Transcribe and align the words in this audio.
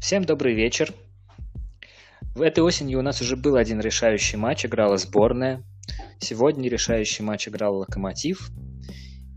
Всем 0.00 0.24
добрый 0.24 0.54
вечер. 0.54 0.92
В 2.34 2.42
этой 2.42 2.60
осенью 2.60 2.98
у 2.98 3.02
нас 3.02 3.20
уже 3.22 3.34
был 3.34 3.56
один 3.56 3.80
решающий 3.80 4.36
матч, 4.36 4.66
играла 4.66 4.98
сборная. 4.98 5.64
Сегодня 6.20 6.68
решающий 6.68 7.22
матч 7.22 7.48
играл 7.48 7.78
Локомотив. 7.78 8.50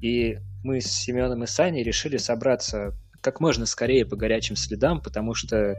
И 0.01 0.37
мы 0.63 0.81
с 0.81 0.85
Семеном 0.85 1.43
и 1.43 1.47
Саней 1.47 1.81
решили 1.81 2.17
собраться 2.17 2.93
как 3.21 3.39
можно 3.39 3.65
скорее 3.65 4.05
по 4.05 4.15
горячим 4.15 4.55
следам, 4.55 5.01
потому 5.01 5.33
что 5.33 5.75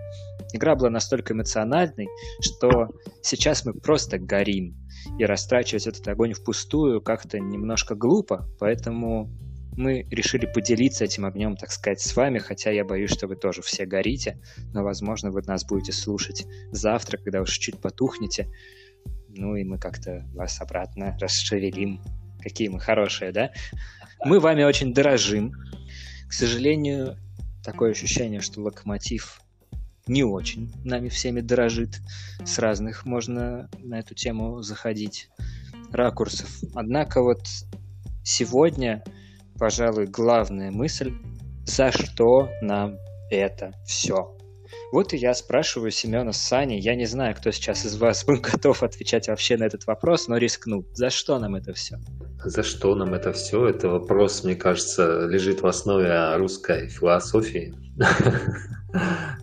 игра 0.53 0.75
была 0.75 0.91
настолько 0.91 1.35
эмоциональной, 1.35 2.09
что 2.41 2.89
сейчас 3.23 3.65
мы 3.65 3.75
просто 3.75 4.19
горим. 4.19 4.77
И 5.19 5.25
растрачивать 5.25 5.87
этот 5.87 6.09
огонь 6.09 6.33
впустую 6.33 7.01
как-то 7.01 7.39
немножко 7.39 7.95
глупо, 7.95 8.49
поэтому 8.59 9.31
мы 9.81 10.07
решили 10.11 10.45
поделиться 10.45 11.05
этим 11.05 11.25
огнем, 11.25 11.57
так 11.57 11.73
сказать, 11.73 12.01
с 12.01 12.15
вами, 12.15 12.39
хотя 12.39 12.71
я 12.71 12.85
боюсь, 12.85 13.11
что 13.11 13.27
вы 13.27 13.37
тоже 13.37 13.63
все 13.63 13.87
горите, 13.87 14.39
но, 14.75 14.85
возможно, 14.85 15.31
вы 15.31 15.43
нас 15.43 15.65
будете 15.65 15.93
слушать 15.93 16.47
завтра, 16.71 17.17
когда 17.17 17.41
уж 17.41 17.57
чуть 17.57 17.81
потухнете, 17.81 18.49
ну 19.29 19.57
и 19.57 19.65
мы 19.65 19.79
как-то 19.79 20.29
вас 20.35 20.61
обратно 20.61 21.17
расшевелим. 21.19 22.03
Какие 22.43 22.69
мы 22.69 22.79
хорошие, 22.79 23.33
да? 23.33 23.53
Мы 24.25 24.39
вами 24.39 24.65
очень 24.65 24.93
дорожим. 24.93 25.53
К 26.29 26.33
сожалению, 26.33 27.17
такое 27.65 27.93
ощущение, 27.93 28.41
что 28.41 28.61
локомотив 28.61 29.41
не 30.07 30.25
очень 30.25 30.73
нами 30.85 31.09
всеми 31.09 31.41
дорожит. 31.41 32.01
С 32.45 32.59
разных 32.59 33.07
можно 33.07 33.71
на 33.79 33.99
эту 33.99 34.15
тему 34.15 34.61
заходить 34.63 35.31
ракурсов. 35.91 36.51
Однако 36.75 37.23
вот 37.23 37.41
сегодня 38.23 39.03
пожалуй, 39.61 40.07
главная 40.07 40.71
мысль, 40.71 41.13
за 41.67 41.93
что 41.93 42.49
нам 42.63 42.97
это 43.31 43.73
все. 43.85 44.35
Вот 44.93 45.13
и 45.13 45.17
я 45.17 45.35
спрашиваю 45.35 45.93
Семена 45.93 46.33
с 46.33 46.43
Саней, 46.43 46.81
я 46.81 46.97
не 46.97 47.07
знаю, 47.07 47.37
кто 47.37 47.53
сейчас 47.53 47.87
из 47.87 47.97
вас 47.97 48.25
был 48.25 48.41
готов 48.53 48.83
отвечать 48.83 49.29
вообще 49.29 49.57
на 49.57 49.65
этот 49.65 49.87
вопрос, 49.87 50.27
но 50.27 50.37
рискну. 50.37 50.85
За 50.95 51.11
что 51.11 51.39
нам 51.39 51.55
это 51.55 51.73
все? 51.73 51.99
За 52.45 52.65
что 52.65 52.95
нам 52.97 53.15
это 53.15 53.33
все? 53.33 53.69
Это 53.69 53.89
вопрос, 53.89 54.43
мне 54.43 54.57
кажется, 54.57 55.27
лежит 55.27 55.63
в 55.63 55.67
основе 55.67 56.37
русской 56.37 56.89
философии. 56.89 57.75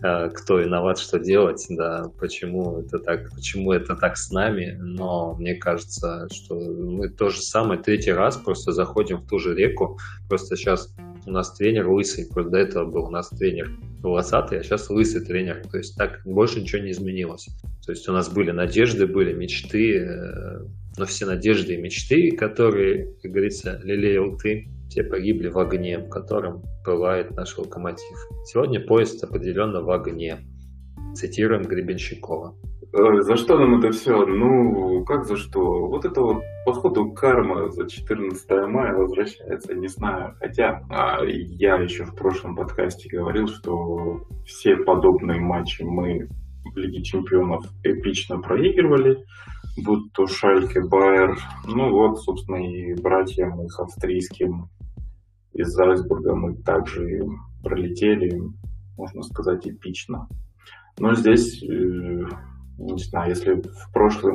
Кто 0.00 0.58
виноват, 0.58 0.98
что 0.98 1.18
делать, 1.18 1.64
да, 1.70 2.10
почему 2.20 2.80
это 2.80 2.98
так, 2.98 3.30
почему 3.34 3.72
это 3.72 3.96
так 3.96 4.18
с 4.18 4.30
нами, 4.30 4.76
но 4.78 5.34
мне 5.34 5.54
кажется, 5.54 6.28
что 6.30 6.54
мы 6.56 7.08
то 7.08 7.30
же 7.30 7.40
самое 7.40 7.80
третий 7.80 8.12
раз 8.12 8.36
просто 8.36 8.72
заходим 8.72 9.18
в 9.18 9.26
ту 9.26 9.38
же 9.38 9.54
реку, 9.54 9.98
просто 10.28 10.56
сейчас 10.56 10.94
у 11.24 11.30
нас 11.30 11.54
тренер 11.54 11.88
лысый, 11.88 12.26
просто 12.26 12.50
до 12.50 12.58
этого 12.58 12.90
был 12.90 13.04
у 13.06 13.10
нас 13.10 13.30
тренер 13.30 13.70
волосатый, 14.02 14.58
а 14.58 14.62
сейчас 14.62 14.90
лысый 14.90 15.24
тренер, 15.24 15.62
то 15.70 15.78
есть 15.78 15.96
так 15.96 16.20
больше 16.24 16.60
ничего 16.60 16.82
не 16.82 16.92
изменилось. 16.92 17.48
То 17.84 17.92
есть 17.92 18.08
у 18.08 18.12
нас 18.12 18.28
были 18.28 18.50
надежды, 18.50 19.06
были 19.06 19.32
мечты, 19.32 19.98
э, 19.98 20.60
но 20.96 21.06
все 21.06 21.26
надежды 21.26 21.74
и 21.74 21.76
мечты, 21.76 22.32
которые, 22.36 23.14
как 23.22 23.30
говорится, 23.30 23.80
лелеял 23.82 24.36
ты, 24.36 24.68
все 24.88 25.04
погибли 25.04 25.48
в 25.48 25.58
огне, 25.58 25.98
в 25.98 26.08
котором 26.08 26.62
пылает 26.84 27.30
наш 27.36 27.56
локомотив. 27.58 28.16
Сегодня 28.46 28.80
поезд 28.80 29.22
определенно 29.22 29.82
в 29.82 29.90
огне. 29.90 30.38
Цитируем 31.14 31.62
Гребенщикова. 31.62 32.54
Э, 32.92 33.20
за 33.20 33.36
что 33.36 33.58
нам 33.58 33.78
это 33.78 33.90
все? 33.90 34.24
Ну, 34.26 35.04
как 35.04 35.24
за 35.24 35.36
что? 35.36 35.60
Вот 35.88 36.04
это 36.04 36.20
вот, 36.20 36.42
походу, 36.64 37.12
карма 37.12 37.68
за 37.70 37.88
14 37.88 38.50
мая 38.68 38.94
возвращается, 38.94 39.74
не 39.74 39.88
знаю. 39.88 40.34
Хотя 40.40 40.82
а, 40.90 41.24
я 41.24 41.76
еще 41.76 42.04
в 42.04 42.14
прошлом 42.14 42.56
подкасте 42.56 43.08
говорил, 43.08 43.46
что 43.48 44.22
все 44.46 44.76
подобные 44.76 45.40
матчи 45.40 45.82
мы 45.82 46.28
в 46.72 46.76
Лиге 46.76 47.02
Чемпионов 47.02 47.64
эпично 47.84 48.40
проигрывали 48.40 49.24
будь 49.84 50.12
то 50.12 50.26
Шальке, 50.26 50.80
Байер, 50.80 51.38
ну 51.66 51.90
вот, 51.90 52.20
собственно, 52.20 52.56
и 52.56 52.94
братьям 53.00 53.62
их 53.62 53.78
австрийским 53.78 54.68
из 55.52 55.68
Зальцбурга 55.68 56.34
мы 56.34 56.56
также 56.62 57.20
пролетели, 57.62 58.40
можно 58.96 59.22
сказать, 59.22 59.66
эпично. 59.66 60.28
Но 60.98 61.14
здесь, 61.14 61.62
э, 61.62 62.22
не 62.78 63.02
знаю, 63.02 63.30
если 63.30 63.54
в 63.54 63.92
прошлых 63.92 64.34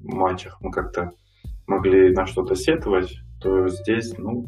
матчах 0.00 0.58
мы 0.60 0.70
как-то 0.70 1.12
могли 1.66 2.12
на 2.12 2.26
что-то 2.26 2.54
сетовать, 2.54 3.14
то 3.40 3.68
здесь, 3.68 4.16
ну, 4.16 4.46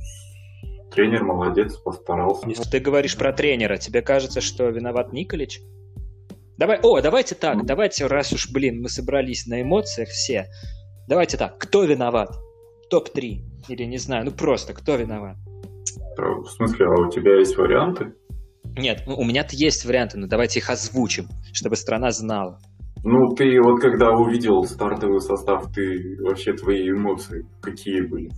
тренер 0.93 1.25
молодец, 1.25 1.77
постарался. 1.77 2.47
Ты 2.71 2.81
говоришь 2.81 3.17
про 3.17 3.33
тренера. 3.33 3.77
Тебе 3.77 4.03
кажется, 4.03 4.41
что 4.41 4.69
виноват 4.69 5.13
Николич? 5.13 5.61
Давай, 6.57 6.79
о, 6.83 7.01
давайте 7.01 7.35
так, 7.35 7.67
давайте, 7.67 8.07
раз 8.07 8.33
уж, 8.33 8.51
блин, 8.53 8.81
мы 8.81 8.89
собрались 8.89 9.47
на 9.47 9.61
эмоциях 9.61 10.09
все, 10.09 10.47
давайте 11.09 11.37
так, 11.37 11.59
кто 11.59 11.83
виноват? 11.83 12.31
Топ-3. 12.91 13.41
Или 13.69 13.85
не 13.85 13.99
знаю, 13.99 14.27
ну 14.27 14.31
просто, 14.31 14.73
кто 14.73 14.95
виноват? 14.95 15.37
В 16.17 16.47
смысле, 16.47 16.87
а 16.87 16.91
у 16.91 17.11
тебя 17.11 17.39
есть 17.39 17.57
варианты? 17.57 18.15
Нет, 18.77 19.03
ну, 19.07 19.17
у 19.17 19.25
меня-то 19.25 19.57
есть 19.57 19.85
варианты, 19.85 20.17
но 20.17 20.29
давайте 20.29 20.61
их 20.61 20.71
озвучим, 20.71 21.29
чтобы 21.53 21.75
страна 21.75 22.13
знала. 22.13 22.61
Ну, 23.07 23.35
ты 23.35 23.61
вот 23.61 23.83
когда 23.83 24.13
увидел 24.13 24.65
стартовый 24.65 25.21
состав, 25.21 25.71
ты 25.73 26.17
вообще 26.23 26.55
твои 26.55 26.89
эмоции 26.89 27.47
какие 27.61 28.01
были? 28.01 28.31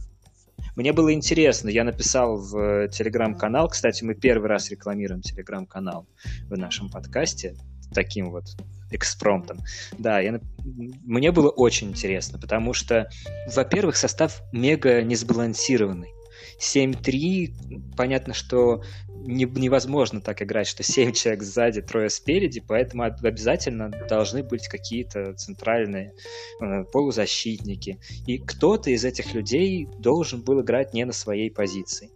Мне 0.75 0.93
было 0.93 1.15
интересно, 1.15 1.69
я 1.69 1.85
написал 1.85 2.37
в 2.37 2.59
э, 2.59 2.89
телеграм-канал, 2.89 3.69
кстати, 3.69 4.03
мы 4.03 4.15
первый 4.15 4.49
раз 4.49 4.69
рекламируем 4.71 5.23
телеграм-канал 5.23 6.07
в 6.51 6.59
нашем 6.59 6.91
подкасте, 6.91 7.55
таким 7.95 8.31
вот 8.31 8.45
экспромтом. 8.91 9.59
Да, 9.99 10.19
я, 10.19 10.41
мне 10.65 11.31
было 11.31 11.49
очень 11.49 11.91
интересно, 11.91 12.39
потому 12.39 12.73
что, 12.73 13.09
во-первых, 13.55 13.97
состав 13.97 14.43
мега 14.53 15.01
несбалансированный. 15.01 16.16
7-3, 16.59 17.95
понятно, 17.97 18.35
что 18.35 18.83
не, 19.09 19.45
невозможно 19.45 20.21
так 20.21 20.43
играть, 20.43 20.67
что 20.67 20.83
7 20.83 21.13
человек 21.13 21.43
сзади, 21.43 21.83
трое 21.83 22.09
спереди, 22.11 22.63
поэтому 22.67 23.05
обязательно 23.05 23.91
должны 24.09 24.43
быть 24.43 24.69
какие-то 24.69 25.35
центральные 25.35 26.13
э, 26.61 26.85
полузащитники. 26.85 27.99
И 28.27 28.39
кто-то 28.39 28.91
из 28.91 29.05
этих 29.05 29.35
людей 29.35 29.89
должен 29.99 30.43
был 30.43 30.61
играть 30.63 30.95
не 30.95 31.05
на 31.05 31.13
своей 31.13 31.51
позиции. 31.51 32.11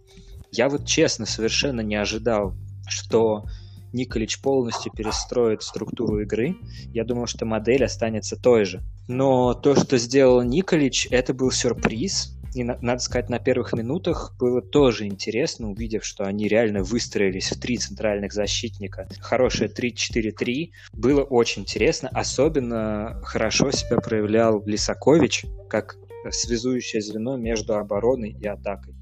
Я 0.51 0.69
вот 0.69 0.85
честно 0.85 1.25
совершенно 1.25 1.81
не 1.81 1.95
ожидал, 1.95 2.55
что 2.87 3.45
Николич 3.93 4.39
полностью 4.41 4.91
перестроит 4.91 5.63
структуру 5.63 6.21
игры. 6.21 6.55
Я 6.93 7.03
думал, 7.03 7.27
что 7.27 7.45
модель 7.45 7.83
останется 7.83 8.35
той 8.35 8.65
же. 8.65 8.81
Но 9.07 9.53
то, 9.53 9.75
что 9.75 9.97
сделал 9.97 10.41
Николич, 10.41 11.07
это 11.11 11.33
был 11.33 11.51
сюрприз. 11.51 12.37
И, 12.53 12.63
надо 12.63 12.99
сказать, 12.99 13.29
на 13.29 13.39
первых 13.39 13.73
минутах 13.73 14.35
было 14.39 14.61
тоже 14.61 15.05
интересно, 15.07 15.69
увидев, 15.69 16.03
что 16.03 16.25
они 16.25 16.47
реально 16.47 16.83
выстроились 16.83 17.51
в 17.51 17.59
три 17.59 17.77
центральных 17.77 18.33
защитника. 18.33 19.07
Хорошее 19.19 19.69
3-4-3. 19.69 20.71
Было 20.93 21.23
очень 21.23 21.63
интересно. 21.63 22.09
Особенно 22.11 23.21
хорошо 23.23 23.71
себя 23.71 23.97
проявлял 23.97 24.63
Лисакович, 24.65 25.45
как 25.69 25.97
связующее 26.29 27.01
звено 27.01 27.37
между 27.37 27.75
обороной 27.75 28.31
и 28.31 28.45
атакой. 28.45 28.95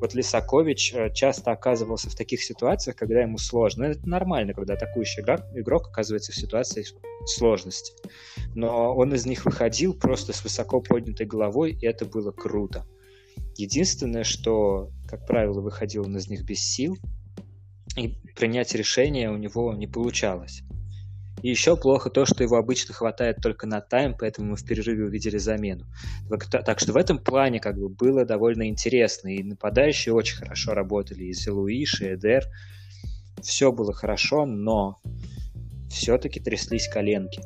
Вот 0.00 0.14
Лисакович 0.14 0.92
э, 0.94 1.12
часто 1.12 1.50
оказывался 1.50 2.08
в 2.08 2.14
таких 2.14 2.42
ситуациях, 2.42 2.96
когда 2.96 3.20
ему 3.20 3.38
сложно. 3.38 3.84
Это 3.84 4.08
нормально, 4.08 4.54
когда 4.54 4.74
атакующий 4.74 5.22
игрок, 5.22 5.40
игрок 5.54 5.88
оказывается 5.88 6.32
в 6.32 6.36
ситуации 6.36 6.84
сложности. 7.26 7.92
Но 8.54 8.94
он 8.94 9.12
из 9.14 9.26
них 9.26 9.44
выходил 9.44 9.94
просто 9.94 10.32
с 10.32 10.44
высоко 10.44 10.80
поднятой 10.80 11.26
головой, 11.26 11.76
и 11.80 11.86
это 11.86 12.04
было 12.04 12.30
круто. 12.30 12.86
Единственное, 13.56 14.24
что, 14.24 14.90
как 15.08 15.26
правило, 15.26 15.60
выходил 15.60 16.04
он 16.04 16.16
из 16.16 16.28
них 16.28 16.44
без 16.44 16.60
сил, 16.60 16.96
и 17.96 18.14
принять 18.36 18.74
решение 18.74 19.30
у 19.30 19.36
него 19.36 19.74
не 19.74 19.86
получалось. 19.86 20.62
И 21.42 21.50
еще 21.50 21.76
плохо 21.76 22.10
то, 22.10 22.24
что 22.24 22.42
его 22.42 22.56
обычно 22.56 22.94
хватает 22.94 23.38
только 23.42 23.66
на 23.66 23.80
тайм, 23.80 24.16
поэтому 24.18 24.50
мы 24.50 24.56
в 24.56 24.64
перерыве 24.64 25.04
увидели 25.04 25.38
замену. 25.38 25.86
Так 26.50 26.80
что 26.80 26.92
в 26.92 26.96
этом 26.96 27.18
плане 27.18 27.60
как 27.60 27.78
бы 27.78 27.88
было 27.88 28.24
довольно 28.24 28.68
интересно. 28.68 29.28
И 29.28 29.42
нападающие 29.42 30.12
очень 30.12 30.36
хорошо 30.36 30.74
работали, 30.74 31.24
и 31.24 31.32
Зелуиш, 31.32 32.00
и 32.00 32.14
Эдер. 32.14 32.44
Все 33.42 33.70
было 33.70 33.92
хорошо, 33.92 34.46
но 34.46 35.00
все-таки 35.90 36.40
тряслись 36.40 36.88
коленки. 36.88 37.40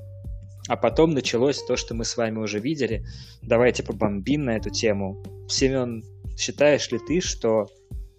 А 0.69 0.77
потом 0.77 1.11
началось 1.11 1.63
то, 1.63 1.77
что 1.77 1.95
мы 1.95 2.05
с 2.05 2.17
вами 2.17 2.39
уже 2.39 2.61
видели. 2.61 3.05
Давайте 3.43 3.83
побомбим 3.83 4.45
на 4.45 4.57
эту 4.57 4.71
тему. 4.71 5.23
Семен, 5.49 6.03
считаешь 6.39 6.91
ли 6.91 6.99
ты, 6.99 7.21
что 7.21 7.67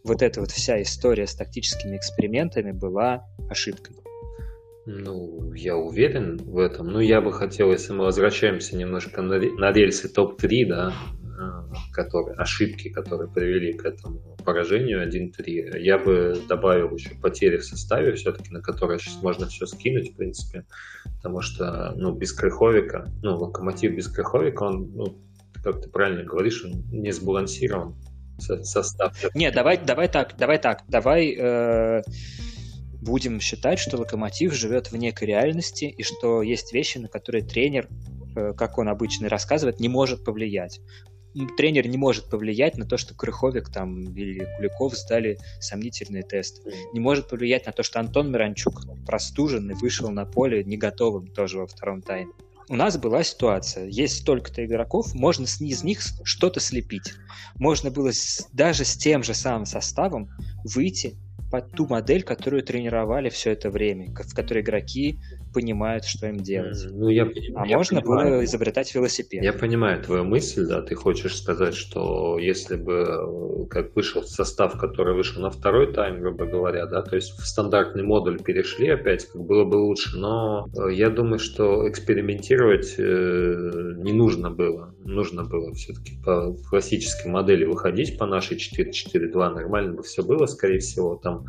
вот 0.03 0.21
эта 0.21 0.41
вот 0.41 0.51
вся 0.51 0.81
история 0.81 1.25
с 1.25 1.33
тактическими 1.33 1.97
экспериментами 1.97 2.71
была 2.71 3.25
ошибкой? 3.49 3.95
Ну, 4.85 5.53
я 5.53 5.77
уверен 5.77 6.37
в 6.37 6.57
этом. 6.57 6.87
Ну, 6.87 6.99
я 6.99 7.21
бы 7.21 7.31
хотел, 7.31 7.71
если 7.71 7.93
мы 7.93 8.05
возвращаемся 8.05 8.75
немножко 8.75 9.21
на, 9.21 9.39
на 9.39 9.71
рельсы 9.71 10.09
топ-3, 10.09 10.65
да, 10.67 10.93
а, 11.39 11.65
которые, 11.93 12.35
ошибки, 12.35 12.89
которые 12.89 13.31
привели 13.31 13.73
к 13.73 13.85
этому 13.85 14.35
поражению 14.43 15.07
1-3. 15.07 15.79
Я 15.79 15.97
бы 15.97 16.37
добавил 16.47 16.93
еще 16.93 17.15
потери 17.15 17.57
в 17.57 17.65
составе 17.65 18.13
все-таки, 18.13 18.51
на 18.51 18.61
которые 18.61 18.99
сейчас 18.99 19.21
можно 19.21 19.47
все 19.47 19.65
скинуть, 19.65 20.13
в 20.13 20.17
принципе, 20.17 20.65
потому 21.17 21.41
что, 21.41 21.93
ну, 21.95 22.13
без 22.13 22.33
Крыховика, 22.33 23.07
ну, 23.21 23.37
Локомотив 23.37 23.95
без 23.95 24.07
Крыховика, 24.09 24.65
он, 24.65 24.91
ну, 24.93 25.17
как 25.63 25.81
ты 25.81 25.89
правильно 25.89 26.23
говоришь, 26.23 26.63
он 26.65 26.83
не 26.91 27.11
сбалансирован 27.11 27.95
состав. 28.37 29.15
Нет, 29.33 29.53
давай, 29.53 29.77
давай 29.77 30.09
так, 30.09 30.35
давай 30.37 30.57
так, 30.59 30.83
давай 30.87 31.35
э, 31.37 32.01
будем 33.03 33.39
считать, 33.39 33.79
что 33.79 33.97
Локомотив 33.97 34.53
живет 34.53 34.91
в 34.91 34.97
некой 34.97 35.27
реальности 35.27 35.85
и 35.85 36.03
что 36.03 36.41
есть 36.41 36.73
вещи, 36.73 36.97
на 36.97 37.07
которые 37.07 37.43
тренер, 37.43 37.87
э, 38.35 38.53
как 38.57 38.77
он 38.77 38.89
обычно 38.89 39.29
рассказывает, 39.29 39.79
не 39.79 39.89
может 39.89 40.23
повлиять 40.23 40.79
тренер 41.57 41.87
не 41.87 41.97
может 41.97 42.29
повлиять 42.29 42.77
на 42.77 42.85
то, 42.85 42.97
что 42.97 43.15
Крыховик 43.15 43.69
там 43.69 44.03
или 44.13 44.47
Куликов 44.55 44.95
сдали 44.95 45.39
сомнительные 45.59 46.23
тесты. 46.23 46.61
Не 46.93 46.99
может 46.99 47.27
повлиять 47.27 47.65
на 47.65 47.71
то, 47.71 47.83
что 47.83 47.99
Антон 47.99 48.31
Миранчук 48.31 48.83
простуженный 49.05 49.73
вышел 49.73 50.09
на 50.09 50.25
поле 50.25 50.63
не 50.63 50.77
готовым 50.77 51.27
тоже 51.27 51.59
во 51.59 51.67
втором 51.67 52.01
тайме 52.01 52.31
у 52.69 52.75
нас 52.75 52.97
была 52.97 53.23
ситуация, 53.23 53.87
есть 53.87 54.21
столько-то 54.21 54.65
игроков, 54.65 55.13
можно 55.13 55.43
из 55.43 55.83
них 55.83 56.01
что-то 56.23 56.59
слепить. 56.59 57.13
Можно 57.55 57.91
было 57.91 58.11
даже 58.51 58.85
с 58.85 58.95
тем 58.95 59.23
же 59.23 59.33
самым 59.33 59.65
составом 59.65 60.29
выйти 60.63 61.17
под 61.53 61.71
ту 61.71 61.85
модель, 61.85 62.23
которую 62.23 62.63
тренировали 62.63 63.29
все 63.29 63.51
это 63.51 63.69
время, 63.69 64.11
в 64.11 64.33
которой 64.33 64.63
игроки 64.63 65.19
понимают, 65.53 66.03
что 66.03 66.25
им 66.25 66.37
делать. 66.37 66.83
Ну, 66.89 67.09
я, 67.09 67.29
а 67.53 67.67
я 67.67 67.77
можно 67.77 68.01
понимаю. 68.01 68.29
было 68.29 68.45
изобретать 68.45 68.95
велосипед. 68.95 69.43
Я 69.43 69.53
понимаю 69.53 70.01
твою 70.01 70.23
мысль, 70.23 70.65
да, 70.67 70.81
ты 70.81 70.95
хочешь 70.95 71.37
сказать, 71.37 71.75
что 71.75 72.39
если 72.39 72.75
бы 72.75 72.93
э, 72.93 73.67
как 73.69 73.95
вышел 73.95 74.23
состав, 74.23 74.79
который 74.79 75.13
вышел 75.13 75.43
на 75.43 75.51
второй 75.51 75.93
тайм, 75.93 76.21
грубо 76.21 76.47
говоря, 76.47 76.87
да, 76.87 77.03
то 77.03 77.15
есть 77.15 77.39
в 77.39 77.45
стандартный 77.45 78.01
модуль 78.01 78.41
перешли 78.41 78.89
опять, 78.89 79.25
как 79.25 79.43
было 79.43 79.63
бы 79.63 79.75
лучше, 79.75 80.17
но 80.17 80.67
э, 80.75 80.91
я 80.91 81.11
думаю, 81.11 81.37
что 81.37 81.87
экспериментировать 81.87 82.95
э, 82.97 83.93
не 83.97 84.11
нужно 84.11 84.49
было. 84.49 84.95
Нужно 85.05 85.43
было 85.43 85.71
все-таки 85.73 86.13
по 86.25 86.55
классической 86.67 87.29
модели 87.31 87.65
выходить 87.65 88.17
по 88.17 88.25
нашей 88.25 88.57
4-4-2, 88.57 89.53
нормально 89.53 89.93
бы 89.93 90.01
все 90.01 90.23
было, 90.23 90.47
скорее 90.47 90.79
всего, 90.79 91.15
там 91.15 91.42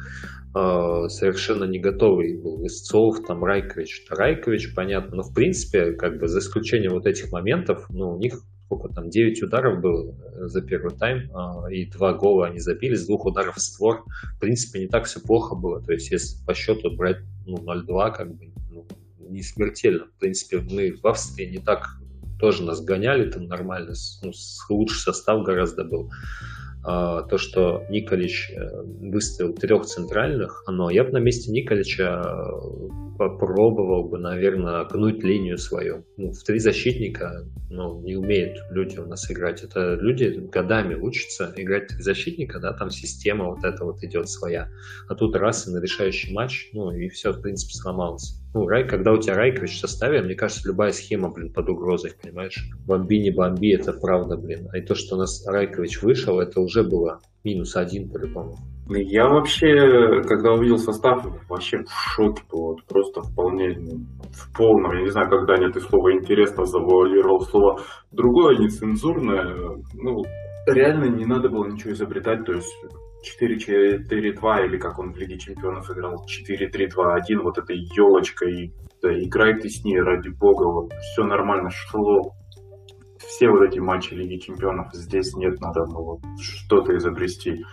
совершенно 0.53 1.65
не 1.65 1.81
готовый 1.81 2.41
был 2.41 2.63
Лысцов, 2.63 3.27
там 3.27 3.43
Райкович. 3.43 4.07
Райкович, 4.09 4.73
понятно, 4.73 5.17
но 5.17 5.23
в 5.25 5.35
принципе, 5.35 5.93
как 5.95 6.21
бы 6.21 6.29
за 6.29 6.39
исключением 6.39 6.93
вот 6.93 7.07
этих 7.07 7.33
моментов, 7.33 7.87
ну, 7.91 8.13
у 8.13 8.19
них 8.19 8.41
сколько 8.67 8.89
там, 8.95 9.11
9 9.11 9.43
ударов 9.43 9.81
было 9.81 10.15
э, 10.15 10.47
за 10.47 10.63
первый 10.63 10.95
тайм, 10.95 11.31
э, 11.31 11.73
и 11.73 11.87
два 11.87 12.15
гола 12.15 12.47
они 12.47 12.59
забили, 12.59 12.95
с 12.95 13.07
двух 13.07 13.27
ударов 13.27 13.57
в 13.57 13.61
створ. 13.61 14.05
В 14.37 14.41
принципе, 14.41 14.81
не 14.81 14.89
так 14.89 15.05
все 15.05 15.21
плохо 15.21 15.55
было. 15.55 15.83
То 15.83 15.93
есть, 15.93 16.11
если 16.11 16.45
по 16.45 16.55
счету 16.55 16.91
брать 16.95 17.19
ну, 17.47 17.57
0-2, 17.59 18.17
как 18.17 18.35
бы, 18.35 18.53
ну, 18.71 18.87
не 19.29 19.43
смертельно. 19.43 20.07
В 20.07 20.19
принципе, 20.19 20.61
мы 20.61 20.97
в 21.01 21.07
Австрии 21.07 21.51
не 21.51 21.59
так 21.59 21.89
тоже 22.39 22.63
нас 22.63 22.83
гоняли 22.83 23.31
там 23.31 23.47
нормально, 23.47 23.95
ну, 24.23 24.33
лучший 24.69 24.99
состав 24.99 25.45
гораздо 25.45 25.85
был. 25.85 26.11
А, 26.87 27.23
то, 27.23 27.39
что 27.39 27.87
Николич 27.89 28.51
э, 28.51 28.83
выставил 28.83 29.55
трех 29.55 29.87
центральных, 29.87 30.65
но 30.69 30.91
я 30.91 31.05
бы 31.05 31.13
на 31.13 31.19
месте 31.19 31.51
Николича 31.51 32.23
э, 32.23 33.19
попробовал 33.19 34.11
бы, 34.11 34.19
наверное, 34.19 34.85
гнуть 34.85 35.25
линию 35.25 35.57
свою. 35.57 36.05
Ну, 36.19 36.33
в 36.33 36.43
три 36.43 36.59
защитника 36.59 37.47
ну, 37.71 38.03
не 38.03 38.17
умеют 38.17 38.59
люди 38.71 38.99
у 38.99 39.07
нас 39.07 39.31
играть. 39.31 39.65
Это 39.65 39.95
люди 39.95 40.27
годами 40.53 40.95
учатся 40.95 41.55
играть 41.57 41.87
три 41.87 42.03
защитника, 42.03 42.61
да, 42.61 42.75
там 42.75 42.91
система 42.91 43.47
вот 43.47 43.65
эта 43.65 43.83
вот 43.83 44.03
идет 44.03 44.29
своя. 44.29 44.69
А 45.09 45.15
тут 45.15 45.35
раз 45.37 45.67
и 45.67 45.71
на 45.71 45.81
решающий 45.81 46.35
матч, 46.35 46.69
ну 46.75 46.91
и 46.91 47.09
все, 47.09 47.33
в 47.33 47.41
принципе, 47.41 47.73
сломалось. 47.73 48.44
Ну, 48.55 48.69
Рай, 48.69 48.87
когда 48.87 49.13
у 49.13 49.19
тебя 49.19 49.35
Райкович 49.35 49.73
в 49.73 49.81
составе, 49.81 50.23
мне 50.23 50.37
кажется, 50.37 50.69
любая 50.69 50.93
схема, 50.93 51.29
блин, 51.29 51.53
под 51.53 51.69
угрозой, 51.69 52.13
понимаешь? 52.23 52.71
Бомби, 52.87 53.17
не 53.17 53.33
бомби, 53.33 53.75
это 53.75 53.93
правда, 53.93 54.37
блин. 54.37 54.69
А 54.73 54.79
и 54.79 54.81
то, 54.81 54.95
что 54.95 55.17
у 55.17 55.19
нас 55.19 55.45
Райкович 55.45 56.03
вышел, 56.03 56.39
это 56.39 56.61
уже 56.61 56.85
было 56.85 57.19
минус 57.43 57.75
один, 57.75 58.09
по-любому. 58.09 58.57
Ну, 58.87 58.95
я 58.95 59.27
вообще, 59.29 60.23
когда 60.29 60.53
увидел 60.53 60.79
состав, 60.79 61.27
вообще 61.49 61.79
в 61.79 61.91
шоке 62.15 62.43
был. 62.49 62.79
Просто 62.89 63.23
вполне 63.23 63.75
в 63.75 64.57
полном. 64.57 64.93
Я 64.99 65.03
не 65.03 65.11
знаю, 65.11 65.31
когда 65.31 65.57
нет 65.57 65.75
и 65.75 65.81
слова 65.81 66.13
интересно 66.13 66.65
завуалировал 66.65 67.41
слово 67.41 67.81
другое, 68.13 68.59
нецензурное. 68.59 69.83
Ну, 69.95 70.23
реально 70.69 71.07
не 71.07 71.25
надо 71.25 71.49
было 71.49 71.67
ничего 71.67 71.93
изобретать. 71.93 72.45
То 72.45 72.53
есть 72.53 72.73
4-4-2 73.41 74.67
или 74.67 74.79
как 74.79 74.99
он 74.99 75.13
в 75.13 75.17
Лиге 75.17 75.39
Чемпионов 75.39 75.91
играл 75.91 76.25
4-3-2-1, 76.25 77.39
вот 77.43 77.59
этой 77.59 77.79
елочкой, 77.79 78.73
да, 79.03 79.13
играй 79.23 79.59
ты 79.59 79.69
с 79.69 79.85
ней, 79.85 80.01
ради 80.01 80.29
бога, 80.29 80.65
вот 80.65 80.93
все 80.95 81.25
нормально 81.25 81.71
шло. 81.71 82.35
Все 83.19 83.49
вот 83.49 83.63
эти 83.63 83.79
матчи 83.79 84.15
Лиги 84.15 84.39
Чемпионов 84.39 84.89
здесь 84.93 85.35
нет, 85.35 85.61
надо 85.61 85.85
вот, 85.85 86.21
что-то 86.41 86.97
изобрести. 86.97 87.65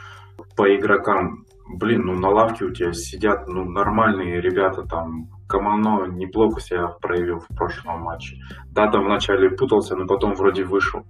По 0.55 0.73
игрокам, 0.75 1.45
блин, 1.67 2.03
ну 2.05 2.13
на 2.13 2.29
лавке 2.29 2.65
у 2.65 2.71
тебя 2.71 2.93
сидят 2.93 3.47
ну, 3.47 3.65
нормальные 3.65 4.41
ребята, 4.41 4.83
там 4.83 5.29
Камано 5.47 6.05
неплохо 6.07 6.61
себя 6.61 6.87
проявил 7.01 7.39
в 7.39 7.47
прошлом 7.55 8.01
матче. 8.01 8.37
Да, 8.71 8.89
там 8.89 9.03
вначале 9.03 9.49
путался, 9.49 9.95
но 9.95 10.07
потом 10.07 10.33
вроде 10.33 10.63
вышел. 10.63 11.05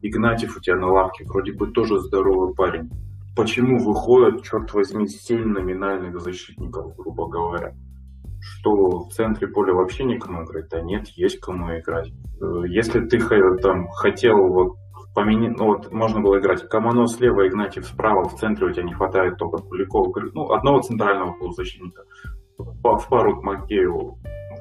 Игнатьев 0.00 0.56
у 0.56 0.60
тебя 0.60 0.76
на 0.76 0.90
лавке, 0.90 1.24
вроде 1.24 1.52
бы 1.52 1.70
тоже 1.70 1.98
здоровый 1.98 2.54
парень 2.54 2.90
почему 3.36 3.78
выходят, 3.78 4.42
черт 4.42 4.72
возьми, 4.74 5.06
семь 5.08 5.46
номинальных 5.46 6.20
защитников, 6.20 6.96
грубо 6.96 7.28
говоря. 7.28 7.74
Что 8.40 8.70
в 8.72 9.12
центре 9.12 9.46
поля 9.46 9.72
вообще 9.72 10.04
никому 10.04 10.44
играть, 10.44 10.68
да 10.68 10.80
нет, 10.80 11.06
есть 11.08 11.38
кому 11.38 11.78
играть. 11.78 12.10
Э, 12.40 12.62
если 12.66 13.00
ты 13.00 13.20
там 13.58 13.88
хотел 13.88 14.36
вот 14.48 14.76
поменять, 15.14 15.56
ну 15.58 15.66
вот 15.66 15.92
можно 15.92 16.20
было 16.20 16.40
играть 16.40 16.68
Камано 16.68 17.06
слева, 17.06 17.46
Игнатьев 17.46 17.86
справа, 17.86 18.28
в 18.28 18.36
центре 18.36 18.66
у 18.66 18.72
тебя 18.72 18.82
не 18.82 18.94
хватает 18.94 19.36
только 19.36 19.58
Куликова, 19.58 20.12
ну, 20.32 20.50
одного 20.52 20.80
центрального 20.80 21.32
полузащитника 21.38 22.02
в 22.58 23.08
пару 23.08 23.40
к 23.40 23.42
Макееву. 23.42 24.18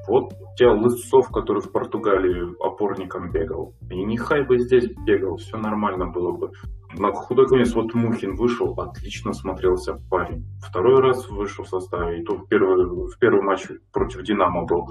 Вот 0.08 0.34
у 0.34 0.56
тебя 0.56 0.74
Лысцов, 0.74 1.30
который 1.30 1.62
в 1.62 1.72
Португалии 1.72 2.56
опорником 2.66 3.32
бегал. 3.32 3.74
И 3.90 4.04
Нехай 4.04 4.44
бы 4.44 4.58
здесь 4.60 4.90
бегал, 5.06 5.38
все 5.38 5.58
нормально 5.58 6.08
было 6.08 6.32
бы. 6.32 6.52
На 6.98 7.12
худой 7.14 7.48
конец 7.48 7.74
вот 7.74 7.94
Мухин 7.94 8.36
вышел, 8.36 8.74
отлично 8.74 9.34
смотрелся 9.34 10.00
парень. 10.10 10.46
Второй 10.62 11.02
раз 11.02 11.30
вышел 11.30 11.64
в 11.64 11.70
составе, 11.70 12.22
и 12.22 12.24
то 12.24 12.36
в 12.36 12.48
первый, 12.48 12.86
в 12.86 13.18
первый 13.18 13.42
матч 13.42 13.68
против 13.94 14.24
Динамо 14.24 14.66
был. 14.66 14.88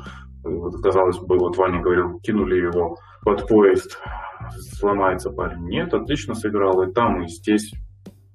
Казалось 0.83 1.19
бы, 1.19 1.39
вот 1.39 1.57
Ваня 1.59 1.81
говорил, 1.81 2.19
кинули 2.21 2.57
его 2.57 2.97
под 3.23 3.47
поезд, 3.47 3.99
сломается 4.79 5.31
парень. 5.31 5.69
Нет, 5.69 5.93
отлично 5.93 6.35
сыграл 6.35 6.83
и 6.83 6.93
там, 6.93 7.23
и 7.23 7.29
здесь. 7.29 7.73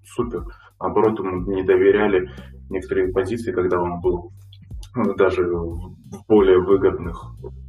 Супер. 0.03 0.43
Наоборот, 0.79 1.17
ему 1.19 1.51
не 1.51 1.63
доверяли 1.63 2.29
некоторые 2.69 3.11
позиции, 3.11 3.51
когда 3.51 3.81
он 3.81 3.99
был 4.01 4.31
ну, 4.95 5.13
даже 5.15 5.43
в 5.43 6.25
более 6.27 6.59
выгодных, 6.59 7.21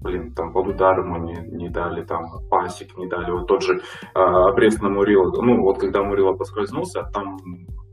блин, 0.03 0.33
там 0.35 0.53
Полудар 0.53 1.01
ему 1.01 1.19
не, 1.19 1.37
не 1.57 1.69
дали, 1.69 2.05
там 2.05 2.25
Пасик 2.49 2.97
не 2.97 3.09
дали, 3.09 3.31
вот 3.31 3.47
тот 3.47 3.63
же 3.63 3.81
а, 4.15 4.51
обрез 4.51 4.81
на 4.81 4.89
Мурила, 4.89 5.31
ну 5.43 5.63
вот 5.63 5.79
когда 5.79 6.03
Мурила 6.03 6.33
поскользнулся, 6.33 7.03
там 7.13 7.37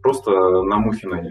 просто 0.01 0.31
на 0.31 0.77
Мухина 0.77 1.21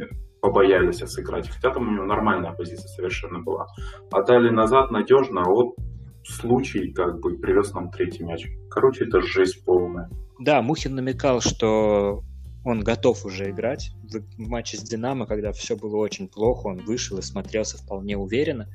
побоялись 0.40 0.98
сыграть, 0.98 1.48
хотя 1.48 1.70
там 1.70 1.88
у 1.88 1.92
него 1.92 2.04
нормальная 2.04 2.52
позиция 2.52 2.88
совершенно 2.88 3.40
была. 3.40 3.66
Отдали 4.10 4.50
назад 4.50 4.90
надежно, 4.90 5.42
а 5.42 5.48
вот 5.48 5.76
случай 6.24 6.92
как 6.92 7.20
бы 7.20 7.38
привез 7.38 7.72
нам 7.72 7.90
третий 7.90 8.24
мяч. 8.24 8.46
Короче, 8.70 9.04
это 9.04 9.20
жесть 9.22 9.64
полная. 9.64 10.10
Да, 10.40 10.60
Мухин 10.62 10.96
намекал, 10.96 11.40
что 11.40 12.22
он 12.64 12.80
готов 12.80 13.24
уже 13.24 13.50
играть. 13.50 13.92
В 14.36 14.48
матче 14.48 14.76
с 14.76 14.82
Динамо, 14.82 15.26
когда 15.26 15.52
все 15.52 15.76
было 15.76 15.96
очень 15.96 16.28
плохо, 16.28 16.68
он 16.68 16.78
вышел 16.84 17.18
и 17.18 17.22
смотрелся 17.22 17.78
вполне 17.78 18.16
уверенно. 18.16 18.68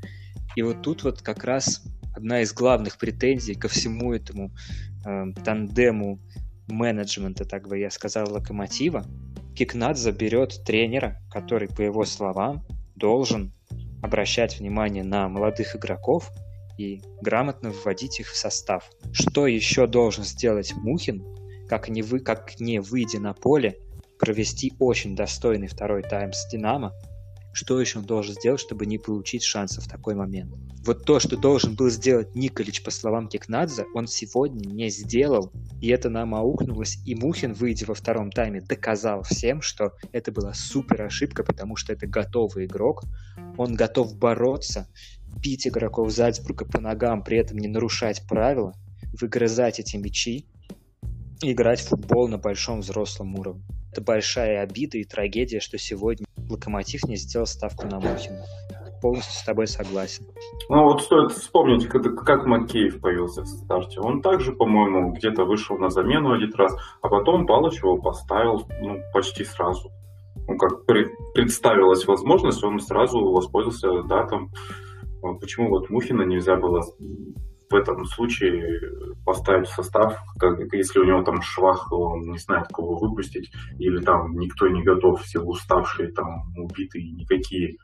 И 0.56 0.62
вот 0.62 0.82
тут 0.82 1.04
вот 1.04 1.22
как 1.22 1.44
раз 1.44 1.84
одна 2.16 2.42
из 2.42 2.54
главных 2.54 2.98
претензий 2.98 3.56
ко 3.56 3.68
всему 3.68 4.14
этому 4.14 4.52
э, 5.06 5.26
тандему 5.46 6.20
менеджмента, 6.68 7.46
так 7.46 7.68
бы 7.68 7.78
я 7.78 7.90
сказал, 7.90 8.32
локомотива. 8.32 9.06
Кикнадзе 9.56 10.12
берет 10.12 10.64
тренера, 10.66 11.22
который, 11.32 11.68
по 11.68 11.82
его 11.82 12.06
словам, 12.06 12.66
должен 12.96 13.54
обращать 14.04 14.60
внимание 14.60 15.04
на 15.04 15.28
молодых 15.30 15.76
игроков 15.76 16.32
и 16.78 17.02
грамотно 17.22 17.72
вводить 17.72 18.20
их 18.20 18.28
в 18.28 18.36
состав. 18.36 18.90
Что 19.12 19.48
еще 19.48 19.88
должен 19.88 20.24
сделать 20.24 20.74
Мухин, 20.76 21.24
как 21.68 21.90
не, 21.90 22.02
вы, 22.02 22.20
как 22.20 22.60
не 22.60 22.80
выйдя 22.80 23.20
на 23.20 23.34
поле, 23.34 23.80
провести 24.20 24.74
очень 24.80 25.16
достойный 25.16 25.68
второй 25.68 26.04
тайм 26.04 26.34
с 26.34 26.48
Динамо, 26.50 26.94
что 27.58 27.82
еще 27.82 28.00
он 28.00 28.06
должен 28.06 28.36
сделать, 28.36 28.62
чтобы 28.62 28.86
не 28.86 29.00
получить 29.00 29.44
шанса 29.44 29.82
в 29.82 29.88
такой 29.88 30.14
момент. 30.14 30.54
Вот 30.86 31.06
то, 31.06 31.20
что 31.20 31.36
должен 31.36 31.76
был 31.76 31.90
сделать 31.90 32.36
Николич, 32.36 32.84
по 32.84 32.92
словам 32.92 33.28
Кикнадзе, 33.28 33.86
он 33.96 34.08
сегодня 34.08 34.68
не 34.68 34.90
сделал, 34.90 35.52
и 35.82 35.90
это 35.90 36.10
нам 36.10 36.36
аукнулось, 36.36 37.00
и 37.04 37.16
Мухин, 37.16 37.54
выйдя 37.54 37.88
во 37.88 37.96
втором 37.96 38.32
тайме, 38.32 38.62
доказал 38.62 39.24
всем, 39.24 39.62
что 39.64 39.94
это 40.12 40.32
была 40.32 40.54
супер 40.54 41.02
ошибка, 41.02 41.44
потому 41.44 41.76
что 41.76 41.94
это 41.94 42.06
готовый 42.06 42.66
игрок, 42.66 43.04
он 43.58 43.74
готов 43.74 44.16
бороться, 44.18 44.88
бить 45.42 45.68
игроков 45.68 46.12
Зальцбурга 46.12 46.66
по 46.66 46.80
ногам, 46.80 47.24
при 47.24 47.38
этом 47.38 47.58
не 47.58 47.68
нарушать 47.68 48.22
правила, 48.28 48.74
выгрызать 49.20 49.80
эти 49.80 49.98
мячи, 49.98 50.48
играть 51.42 51.82
в 51.82 51.90
футбол 51.90 52.28
на 52.28 52.38
большом 52.38 52.80
взрослом 52.82 53.36
уровне. 53.40 53.64
Это 53.92 54.02
большая 54.02 54.62
обида 54.62 54.98
и 54.98 55.04
трагедия, 55.04 55.60
что 55.60 55.78
сегодня 55.78 56.26
Локомотив 56.50 57.04
не 57.06 57.16
сделал 57.16 57.48
ставку 57.48 57.88
на 57.88 58.00
Мухина. 58.00 58.44
Полностью 59.02 59.34
с 59.34 59.44
тобой 59.44 59.68
согласен. 59.68 60.26
Ну 60.70 60.84
вот 60.84 61.04
стоит 61.04 61.32
вспомнить, 61.32 61.88
как, 61.88 62.04
как 62.26 62.46
Макеев 62.46 63.00
появился 63.00 63.44
в 63.44 63.48
старте. 63.48 64.00
Он 64.00 64.22
также, 64.22 64.54
по-моему, 64.54 65.14
где-то 65.14 65.46
вышел 65.46 65.78
на 65.78 65.90
замену 65.90 66.34
один 66.34 66.54
раз, 66.56 66.76
а 67.02 67.08
потом 67.08 67.46
Палыч 67.46 67.78
его 67.78 67.98
поставил 67.98 68.68
ну, 68.82 69.00
почти 69.14 69.44
сразу. 69.44 69.92
Ну, 70.48 70.58
как 70.58 70.86
представилась 70.86 72.06
возможность, 72.08 72.64
он 72.64 72.80
сразу 72.80 73.20
воспользовался, 73.20 74.08
да, 74.08 74.26
там, 74.26 74.50
почему 75.40 75.70
вот 75.70 75.90
Мухина 75.90 76.24
нельзя 76.24 76.56
было 76.56 76.84
в 77.70 77.76
этом 77.76 78.06
случае 78.06 78.80
поставить 79.26 79.68
в 79.68 79.74
состав, 79.74 80.18
как, 80.40 80.60
если 80.74 81.00
у 81.00 81.04
него 81.04 81.24
там 81.24 81.42
швах, 81.42 81.92
он 81.92 82.22
не 82.22 82.38
знает, 82.38 82.68
кого 82.74 82.98
выпустить, 82.98 83.52
или 83.78 84.00
там 84.02 84.38
никто 84.38 84.68
не 84.68 84.84
готов, 84.84 85.22
все 85.22 85.40
уставшие, 85.40 86.12
там 86.12 86.54
убитые, 86.56 87.12
никакие. 87.12 87.78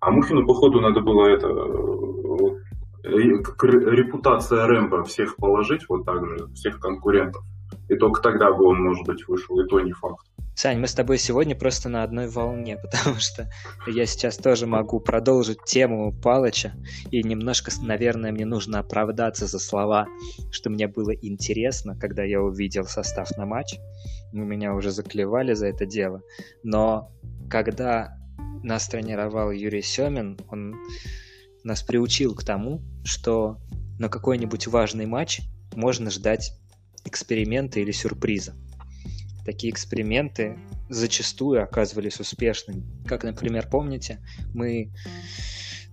А 0.00 0.10
Мухину, 0.10 0.46
походу, 0.46 0.80
надо 0.80 1.00
было 1.00 1.26
это 1.26 1.48
вот, 1.48 2.58
репутация 3.02 4.66
Рэмпа 4.66 5.04
всех 5.04 5.36
положить 5.36 5.88
вот 5.88 6.04
так 6.04 6.26
же, 6.26 6.48
всех 6.54 6.80
конкурентов. 6.80 7.42
И 7.88 7.96
только 7.96 8.20
тогда 8.20 8.52
бы 8.52 8.64
он, 8.66 8.82
может 8.82 9.06
быть, 9.06 9.26
вышел, 9.28 9.58
и 9.60 9.68
то 9.68 9.80
не 9.80 9.92
факт. 9.92 10.26
Сань, 10.56 10.78
мы 10.78 10.86
с 10.86 10.94
тобой 10.94 11.18
сегодня 11.18 11.54
просто 11.54 11.90
на 11.90 12.02
одной 12.02 12.28
волне, 12.28 12.78
потому 12.82 13.16
что 13.16 13.48
я 13.86 14.06
сейчас 14.06 14.38
тоже 14.38 14.66
могу 14.66 15.00
продолжить 15.00 15.62
тему 15.66 16.12
Палыча, 16.12 16.72
и 17.10 17.22
немножко, 17.22 17.70
наверное, 17.82 18.32
мне 18.32 18.46
нужно 18.46 18.78
оправдаться 18.78 19.46
за 19.46 19.58
слова, 19.58 20.06
что 20.50 20.70
мне 20.70 20.88
было 20.88 21.10
интересно, 21.10 21.94
когда 21.98 22.24
я 22.24 22.40
увидел 22.40 22.86
состав 22.86 23.36
на 23.36 23.44
матч. 23.44 23.78
Меня 24.32 24.74
уже 24.74 24.90
заклевали 24.90 25.52
за 25.52 25.66
это 25.66 25.84
дело. 25.84 26.22
Но 26.62 27.10
когда 27.50 28.16
нас 28.62 28.88
тренировал 28.88 29.50
Юрий 29.50 29.82
Семин, 29.82 30.38
он 30.48 30.74
нас 31.64 31.82
приучил 31.82 32.34
к 32.34 32.44
тому, 32.44 32.80
что 33.04 33.58
на 33.98 34.08
какой-нибудь 34.08 34.68
важный 34.68 35.06
матч 35.06 35.42
можно 35.74 36.10
ждать 36.10 36.52
эксперимента 37.06 37.80
или 37.80 37.92
сюрприза 37.92 38.54
такие 39.46 39.72
эксперименты 39.72 40.58
зачастую 40.90 41.62
оказывались 41.62 42.20
успешными. 42.20 42.82
Как, 43.06 43.22
например, 43.22 43.68
помните, 43.70 44.18
мы 44.52 44.92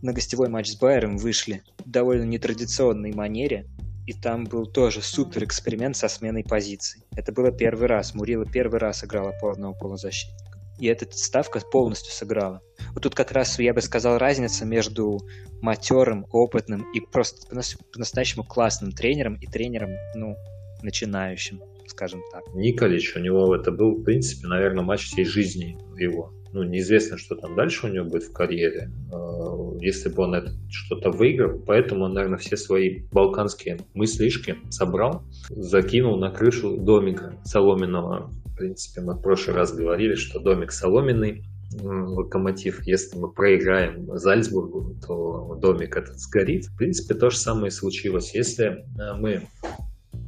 на 0.02 0.12
гостевой 0.12 0.50
матч 0.50 0.72
с 0.72 0.76
Байером 0.76 1.18
вышли 1.18 1.62
в 1.86 1.90
довольно 1.90 2.24
нетрадиционной 2.24 3.14
манере, 3.14 3.68
и 4.06 4.14
там 4.14 4.44
был 4.46 4.66
тоже 4.66 5.02
супер 5.02 5.46
эксперимент 5.46 5.96
со 5.96 6.10
сменой 6.10 6.44
позиций. 6.44 7.04
Это 7.16 7.32
было 7.32 7.52
первый 7.52 7.88
раз. 7.88 8.14
Мурила 8.14 8.46
первый 8.46 8.80
раз 8.80 9.04
играла 9.06 9.30
опорного 9.30 9.74
полузащитника. 9.74 10.60
И 10.80 10.88
эта 10.88 11.06
ставка 11.16 11.60
полностью 11.60 12.12
сыграла. 12.12 12.62
Вот 12.94 13.04
тут 13.04 13.16
как 13.16 13.32
раз, 13.32 13.60
я 13.60 13.74
бы 13.74 13.82
сказал, 13.82 14.18
разница 14.18 14.66
между 14.66 15.22
матерым, 15.62 16.26
опытным 16.32 16.92
и 16.92 17.00
просто 17.00 17.48
по-настоящему 17.94 18.44
классным 18.44 18.92
тренером 18.92 19.36
и 19.36 19.46
тренером, 19.46 19.92
ну, 20.16 20.36
начинающим 20.84 21.60
скажем 21.88 22.22
так. 22.32 22.44
Николич, 22.56 23.16
у 23.16 23.20
него 23.20 23.56
это 23.56 23.72
был, 23.72 23.96
в 23.96 24.04
принципе, 24.04 24.48
наверное, 24.48 24.84
матч 24.84 25.06
всей 25.06 25.26
жизни 25.26 25.78
его. 25.98 26.34
Ну, 26.52 26.64
неизвестно, 26.64 27.18
что 27.18 27.36
там 27.36 27.56
дальше 27.56 27.88
у 27.88 27.90
него 27.90 28.06
будет 28.06 28.24
в 28.24 28.32
карьере, 28.32 28.92
а, 29.12 29.76
если 29.80 30.10
бы 30.10 30.24
он 30.24 30.36
что-то 30.70 31.10
выиграл. 31.10 31.60
Поэтому 31.66 32.06
он, 32.06 32.14
наверное, 32.14 32.38
все 32.38 32.58
свои 32.58 33.06
балканские 33.12 33.80
мыслишки 33.96 34.58
собрал, 34.70 35.24
закинул 35.50 36.18
на 36.18 36.30
крышу 36.30 36.78
домика 36.78 37.34
соломенного. 37.44 38.32
В 38.46 38.56
принципе, 38.56 39.02
мы 39.02 39.16
в 39.16 39.22
прошлый 39.22 39.56
раз 39.56 39.74
говорили, 39.74 40.14
что 40.14 40.40
домик 40.40 40.72
соломенный, 40.72 41.44
локомотив, 41.82 42.86
если 42.86 43.18
мы 43.18 43.32
проиграем 43.32 44.16
Зальцбургу, 44.16 44.96
то 45.08 45.58
домик 45.60 45.98
этот 45.98 46.20
сгорит. 46.20 46.66
В 46.66 46.78
принципе, 46.78 47.16
то 47.16 47.32
же 47.32 47.38
самое 47.38 47.70
и 47.70 47.72
случилось. 47.72 48.36
Если 48.36 48.66
э, 48.66 49.14
мы 49.18 49.42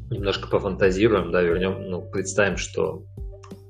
немножко 0.10 0.48
пофантазируем, 0.48 1.32
да, 1.32 1.42
вернем, 1.42 1.90
ну, 1.90 2.02
представим, 2.10 2.58
что 2.58 3.04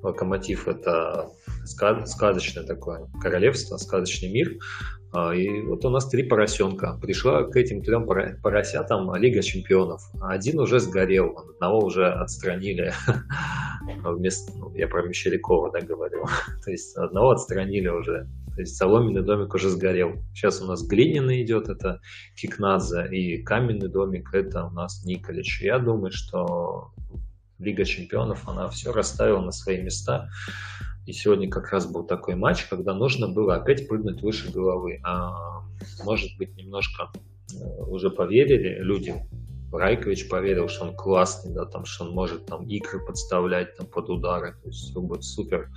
Локомотив 0.05 0.67
это 0.67 1.29
сказочное 1.65 2.63
такое 2.63 3.07
королевство, 3.19 3.77
сказочный 3.77 4.31
мир. 4.31 4.55
А, 5.11 5.33
и 5.33 5.61
вот 5.61 5.83
у 5.83 5.89
нас 5.89 6.07
три 6.07 6.23
поросенка. 6.23 6.99
Пришла 7.01 7.43
к 7.43 7.55
этим 7.55 7.81
трем 7.81 8.05
поросятам 8.05 9.15
Лига 9.15 9.41
чемпионов. 9.41 10.01
Один 10.21 10.59
уже 10.59 10.79
сгорел, 10.79 11.35
одного 11.37 11.85
уже 11.85 12.07
отстранили. 12.07 12.93
Вместо, 14.03 14.55
ну, 14.55 14.75
я 14.75 14.87
про 14.87 15.03
Мещерякова 15.03 15.71
да, 15.71 15.81
говорил. 15.81 16.25
То 16.63 16.71
есть 16.71 16.95
одного 16.95 17.31
отстранили 17.31 17.87
уже 17.87 18.27
то 18.55 18.61
есть 18.61 18.77
соломенный 18.77 19.21
домик 19.21 19.53
уже 19.53 19.69
сгорел. 19.69 20.23
Сейчас 20.33 20.61
у 20.61 20.65
нас 20.65 20.85
глиняный 20.87 21.43
идет, 21.43 21.67
это 21.67 21.99
Кикнадзе, 22.35 23.07
и 23.11 23.43
каменный 23.43 23.89
домик 23.89 24.33
это 24.33 24.65
у 24.65 24.69
нас 24.69 25.03
Николич. 25.05 25.61
Я 25.61 25.77
думаю, 25.77 26.11
что 26.11 26.93
Лига 27.59 27.83
чемпионов, 27.85 28.47
она 28.47 28.69
все 28.69 28.91
расставила 28.91 29.41
на 29.41 29.51
свои 29.51 29.81
места. 29.81 30.29
И 31.05 31.11
сегодня 31.11 31.49
как 31.49 31.71
раз 31.71 31.85
был 31.85 32.05
такой 32.05 32.35
матч, 32.35 32.65
когда 32.65 32.93
нужно 32.93 33.27
было 33.27 33.55
опять 33.55 33.87
прыгнуть 33.87 34.21
выше 34.21 34.51
головы. 34.51 34.99
А 35.03 35.61
может 36.03 36.35
быть, 36.37 36.55
немножко 36.55 37.11
э, 37.53 37.57
уже 37.87 38.09
поверили 38.09 38.79
люди 38.79 39.15
Райкович 39.71 40.29
поверил, 40.29 40.67
что 40.67 40.85
он 40.85 40.95
классный, 40.95 41.53
да, 41.53 41.65
там, 41.65 41.85
что 41.85 42.05
он 42.05 42.11
может 42.11 42.45
там 42.45 42.65
игры 42.67 42.99
подставлять 43.05 43.75
там 43.77 43.87
под 43.87 44.09
удары, 44.09 44.53
то 44.61 44.69
есть 44.69 44.91
все 44.91 44.99
будет 44.99 45.23
супер. 45.23 45.69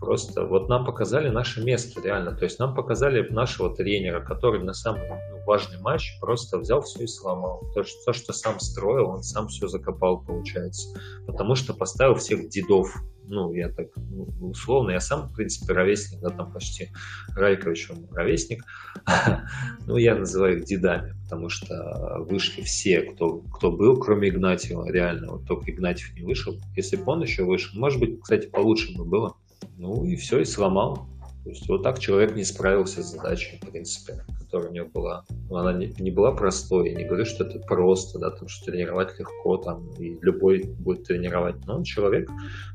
Просто 0.00 0.44
вот 0.44 0.68
нам 0.68 0.84
показали 0.84 1.28
наше 1.28 1.64
место, 1.64 2.00
реально, 2.00 2.32
то 2.32 2.44
есть 2.44 2.58
нам 2.58 2.74
показали 2.74 3.28
нашего 3.28 3.74
тренера, 3.74 4.20
который 4.20 4.62
на 4.62 4.74
самый 4.74 5.08
ну, 5.08 5.44
важный 5.46 5.80
матч 5.80 6.18
просто 6.20 6.58
взял 6.58 6.82
все 6.82 7.04
и 7.04 7.06
сломал. 7.06 7.62
То, 7.74 7.82
что, 7.84 7.96
то, 8.06 8.12
что 8.12 8.32
сам 8.32 8.60
строил, 8.60 9.08
он 9.08 9.22
сам 9.22 9.48
все 9.48 9.68
закопал, 9.68 10.22
получается, 10.22 10.98
потому 11.26 11.54
что 11.54 11.74
поставил 11.74 12.14
всех 12.14 12.48
дедов 12.48 12.94
ну, 13.28 13.52
я 13.52 13.68
так 13.68 13.88
ну, 13.96 14.28
условно, 14.40 14.90
я 14.90 15.00
сам, 15.00 15.28
в 15.28 15.34
принципе, 15.34 15.72
ровесник, 15.72 16.20
да, 16.20 16.30
там 16.30 16.52
почти 16.52 16.90
Райкович, 17.34 17.90
он 17.90 18.06
ровесник, 18.12 18.64
ну, 19.86 19.96
я 19.96 20.14
называю 20.14 20.58
их 20.58 20.64
дедами, 20.64 21.14
потому 21.24 21.48
что 21.48 22.24
вышли 22.28 22.62
все, 22.62 23.02
кто, 23.02 23.38
кто 23.38 23.70
был, 23.70 23.98
кроме 23.98 24.28
Игнатьева, 24.28 24.90
реально, 24.90 25.32
вот 25.32 25.46
только 25.46 25.70
Игнатьев 25.70 26.14
не 26.14 26.22
вышел, 26.22 26.56
если 26.74 26.96
бы 26.96 27.04
он 27.12 27.22
еще 27.22 27.44
вышел, 27.44 27.78
может 27.78 28.00
быть, 28.00 28.20
кстати, 28.20 28.46
получше 28.46 28.94
бы 28.96 29.04
было, 29.04 29.36
ну, 29.76 30.04
и 30.04 30.16
все, 30.16 30.40
и 30.40 30.44
сломал, 30.44 31.08
то 31.46 31.50
есть 31.50 31.68
вот 31.68 31.84
так 31.84 32.00
человек 32.00 32.34
не 32.34 32.42
справился 32.42 33.04
с 33.04 33.12
задачей, 33.12 33.60
в 33.62 33.70
принципе, 33.70 34.24
которая 34.40 34.68
у 34.68 34.72
него 34.72 34.88
была. 34.92 35.24
Но 35.48 35.58
она 35.58 35.72
не, 35.72 35.94
не 36.00 36.10
была 36.10 36.32
простой. 36.32 36.90
Я 36.90 36.96
не 36.96 37.04
говорю, 37.04 37.24
что 37.24 37.44
это 37.44 37.60
просто, 37.60 38.18
да, 38.18 38.32
там, 38.32 38.48
что 38.48 38.72
тренировать 38.72 39.16
легко, 39.16 39.56
там, 39.56 39.88
и 39.92 40.18
любой 40.22 40.64
будет 40.64 41.04
тренировать. 41.04 41.64
Но 41.64 41.84
человек 41.84 42.28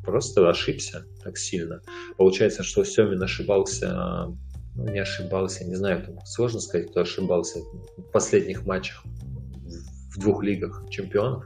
просто 0.06 0.50
ошибся 0.50 1.04
так 1.22 1.38
сильно. 1.38 1.82
Получается, 2.16 2.64
что 2.64 2.86
Семин 2.86 3.22
ошибался 3.22 4.34
ну, 4.74 4.88
не 4.90 5.00
ошибался, 5.00 5.66
не 5.66 5.76
знаю, 5.76 6.06
там, 6.06 6.20
сложно 6.24 6.62
сказать, 6.62 6.92
кто 6.92 7.02
ошибался 7.02 7.60
в 7.98 8.04
последних 8.14 8.66
матчах 8.66 9.04
в 10.16 10.18
двух 10.18 10.44
лигах 10.44 10.86
чемпионов, 10.90 11.44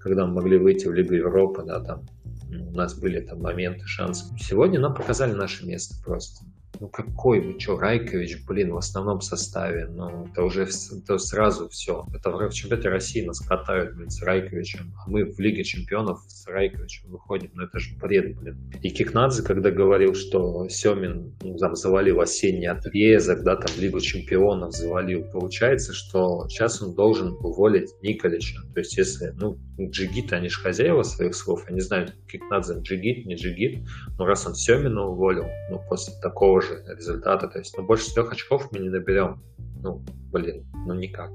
когда 0.00 0.26
мы 0.26 0.34
могли 0.34 0.58
выйти 0.58 0.88
в 0.88 0.92
Лигу 0.92 1.14
Европы, 1.14 1.62
да, 1.64 1.78
там 1.78 2.04
у 2.50 2.72
нас 2.72 2.98
были 2.98 3.20
там 3.20 3.40
моменты, 3.40 3.86
шансы. 3.86 4.24
Сегодня 4.38 4.80
нам 4.80 4.94
показали 4.94 5.32
наше 5.32 5.66
место 5.66 5.94
просто. 6.02 6.44
Ну 6.80 6.88
какой 6.88 7.40
вы, 7.40 7.58
что, 7.58 7.78
Райкович, 7.78 8.44
блин, 8.46 8.72
в 8.72 8.76
основном 8.76 9.20
составе, 9.20 9.86
ну 9.86 10.26
это 10.26 10.44
уже 10.44 10.68
это 10.92 11.18
сразу 11.18 11.68
все. 11.68 12.06
Это 12.14 12.30
в 12.30 12.52
чемпионате 12.52 12.88
России 12.88 13.24
нас 13.24 13.40
катают, 13.40 13.96
блин, 13.96 14.10
с 14.10 14.22
Райковичем, 14.22 14.94
а 15.04 15.10
мы 15.10 15.24
в 15.24 15.38
Лиге 15.40 15.64
чемпионов 15.64 16.20
с 16.28 16.46
Райковичем 16.46 17.10
выходим, 17.10 17.50
ну 17.54 17.64
это 17.64 17.78
же 17.78 17.96
бред, 17.96 18.36
блин. 18.38 18.70
И 18.82 18.90
Кикнадзе, 18.90 19.42
когда 19.42 19.70
говорил, 19.70 20.14
что 20.14 20.68
Семин 20.68 21.36
ну, 21.42 21.56
там 21.56 21.74
завалил 21.74 22.20
осенний 22.20 22.66
отрезок, 22.66 23.42
да, 23.42 23.56
там 23.56 23.70
Лигу 23.78 24.00
чемпионов 24.00 24.72
завалил, 24.72 25.24
получается, 25.24 25.92
что 25.92 26.46
сейчас 26.48 26.80
он 26.80 26.94
должен 26.94 27.32
уволить 27.40 27.90
Николича. 28.02 28.60
То 28.74 28.80
есть 28.80 28.96
если, 28.96 29.32
ну, 29.36 29.58
Джигит, 29.80 30.32
они 30.32 30.48
же 30.48 30.60
хозяева 30.60 31.02
своих 31.02 31.34
слов, 31.34 31.64
они 31.68 31.80
знают, 31.80 32.14
Кикнадзе 32.28 32.74
джигит, 32.80 33.26
не 33.26 33.34
джигит, 33.34 33.86
но 34.18 34.26
раз 34.26 34.46
он 34.46 34.54
Семина 34.54 35.06
уволил, 35.06 35.46
ну 35.70 35.80
после 35.88 36.14
такого 36.20 36.60
же 36.62 36.67
похожие 36.68 36.96
результаты. 36.96 37.48
То 37.48 37.58
есть, 37.58 37.76
ну, 37.76 37.84
больше 37.84 38.12
трех 38.12 38.32
очков 38.32 38.70
мы 38.72 38.80
не 38.80 38.88
наберем. 38.88 39.42
Ну, 39.82 40.04
блин, 40.32 40.66
ну 40.86 40.94
никак. 40.94 41.30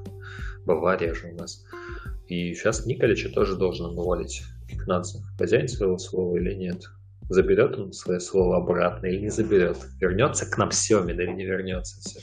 Бавария 0.66 1.14
же 1.14 1.28
у 1.28 1.36
нас. 1.36 1.64
И 2.28 2.54
сейчас 2.54 2.86
Николича 2.86 3.30
тоже 3.30 3.56
должен 3.56 3.98
уволить 3.98 4.44
Кикнадзе. 4.70 5.20
Хозяин 5.38 5.68
своего 5.68 5.98
слова 5.98 6.38
или 6.38 6.54
нет? 6.54 6.84
Заберет 7.30 7.78
он 7.78 7.94
свое 7.94 8.20
слово 8.20 8.58
обратно 8.58 9.08
или 9.08 9.22
не 9.22 9.30
заберет? 9.30 9.78
Вернется 10.00 10.46
к 10.46 10.58
нам 10.58 10.72
Семин 10.72 11.20
или 11.20 11.32
не 11.32 11.46
вернется 11.46 12.00
все? 12.02 12.20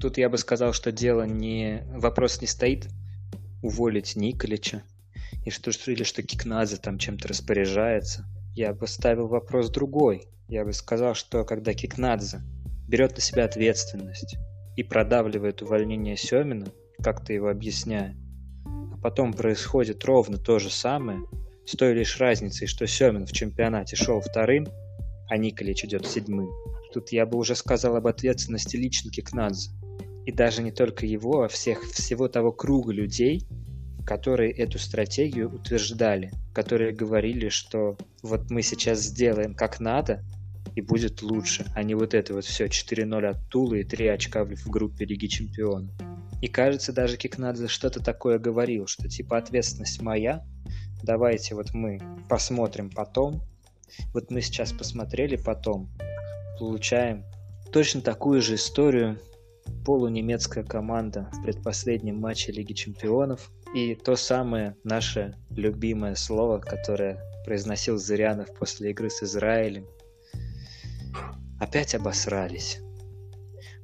Тут 0.00 0.18
я 0.18 0.28
бы 0.28 0.38
сказал, 0.38 0.72
что 0.72 0.92
дело 0.92 1.22
не... 1.22 1.84
Вопрос 1.94 2.40
не 2.40 2.46
стоит 2.46 2.88
уволить 3.62 4.16
Николича, 4.16 4.82
и 5.44 5.50
что, 5.50 5.70
или 5.90 6.02
что 6.02 6.22
Кикнадзе 6.22 6.78
там 6.78 6.98
чем-то 6.98 7.28
распоряжается. 7.28 8.24
Я 8.54 8.72
бы 8.72 8.86
ставил 8.86 9.28
вопрос 9.28 9.70
другой. 9.70 10.26
Я 10.48 10.64
бы 10.64 10.72
сказал, 10.72 11.14
что 11.14 11.44
когда 11.44 11.72
Кикнадзе 11.72 12.40
берет 12.88 13.14
на 13.14 13.20
себя 13.20 13.44
ответственность 13.44 14.36
и 14.76 14.82
продавливает 14.82 15.62
увольнение 15.62 16.16
Семина, 16.16 16.66
как-то 17.02 17.32
его 17.32 17.48
объясняя, 17.48 18.16
а 18.66 18.96
потом 19.00 19.32
происходит 19.32 20.04
ровно 20.04 20.36
то 20.36 20.58
же 20.58 20.70
самое, 20.70 21.20
с 21.64 21.76
той 21.76 21.94
лишь 21.94 22.18
разницей, 22.18 22.66
что 22.66 22.86
Семин 22.86 23.26
в 23.26 23.32
чемпионате 23.32 23.94
шел 23.94 24.20
вторым, 24.20 24.66
а 25.28 25.36
Николич 25.36 25.84
идет 25.84 26.06
седьмым. 26.06 26.50
Тут 26.92 27.12
я 27.12 27.26
бы 27.26 27.38
уже 27.38 27.54
сказал 27.54 27.94
об 27.94 28.08
ответственности 28.08 28.76
лично 28.76 29.12
Кикнадзе. 29.12 29.70
И 30.26 30.32
даже 30.32 30.62
не 30.62 30.72
только 30.72 31.06
его, 31.06 31.42
а 31.42 31.48
всех, 31.48 31.82
всего 31.82 32.28
того 32.28 32.50
круга 32.50 32.92
людей, 32.92 33.46
которые 34.02 34.52
эту 34.52 34.78
стратегию 34.78 35.52
утверждали, 35.54 36.32
которые 36.52 36.92
говорили, 36.92 37.48
что 37.48 37.96
вот 38.22 38.50
мы 38.50 38.62
сейчас 38.62 39.00
сделаем 39.00 39.54
как 39.54 39.80
надо, 39.80 40.24
и 40.74 40.80
будет 40.80 41.22
лучше, 41.22 41.66
а 41.74 41.82
не 41.82 41.94
вот 41.94 42.14
это 42.14 42.34
вот 42.34 42.44
все 42.44 42.66
4-0 42.66 43.26
от 43.26 43.48
Тулы 43.48 43.80
и 43.80 43.84
3 43.84 44.06
очка 44.08 44.44
в 44.44 44.68
группе 44.68 45.04
Лиги 45.04 45.26
Чемпионов. 45.26 45.94
И 46.40 46.48
кажется, 46.48 46.92
даже 46.92 47.16
Кикнадзе 47.16 47.66
что-то 47.66 48.02
такое 48.02 48.38
говорил, 48.38 48.86
что 48.86 49.08
типа 49.08 49.36
ответственность 49.36 50.00
моя, 50.00 50.44
давайте 51.02 51.54
вот 51.54 51.74
мы 51.74 52.00
посмотрим 52.28 52.90
потом, 52.90 53.42
вот 54.14 54.30
мы 54.30 54.40
сейчас 54.40 54.72
посмотрели 54.72 55.36
потом, 55.36 55.90
получаем 56.58 57.24
точно 57.72 58.00
такую 58.00 58.40
же 58.40 58.54
историю 58.54 59.18
полунемецкая 59.84 60.64
команда 60.64 61.30
в 61.32 61.42
предпоследнем 61.42 62.18
матче 62.18 62.52
Лиги 62.52 62.72
Чемпионов. 62.72 63.50
И 63.74 63.94
то 63.94 64.16
самое 64.16 64.76
наше 64.82 65.36
любимое 65.50 66.16
слово, 66.16 66.58
которое 66.58 67.22
произносил 67.44 67.98
Зырянов 67.98 68.52
после 68.54 68.90
игры 68.90 69.10
с 69.10 69.22
Израилем. 69.22 69.86
Опять 71.60 71.94
обосрались. 71.94 72.80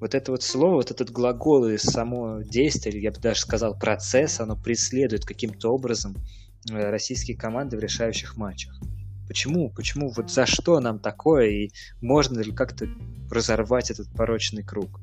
Вот 0.00 0.14
это 0.14 0.32
вот 0.32 0.42
слово, 0.42 0.74
вот 0.74 0.90
этот 0.90 1.10
глагол 1.10 1.66
и 1.68 1.78
само 1.78 2.42
действие, 2.42 3.00
я 3.00 3.12
бы 3.12 3.20
даже 3.20 3.40
сказал 3.40 3.78
процесс, 3.78 4.40
оно 4.40 4.56
преследует 4.56 5.24
каким-то 5.24 5.72
образом 5.72 6.16
э, 6.70 6.90
российские 6.90 7.36
команды 7.36 7.76
в 7.76 7.80
решающих 7.80 8.36
матчах. 8.36 8.78
Почему? 9.26 9.70
Почему? 9.70 10.10
Вот 10.10 10.30
за 10.30 10.46
что 10.46 10.80
нам 10.80 10.98
такое? 10.98 11.48
И 11.48 11.70
можно 12.00 12.40
ли 12.40 12.52
как-то 12.52 12.88
разорвать 13.30 13.90
этот 13.90 14.10
порочный 14.12 14.62
круг? 14.62 15.00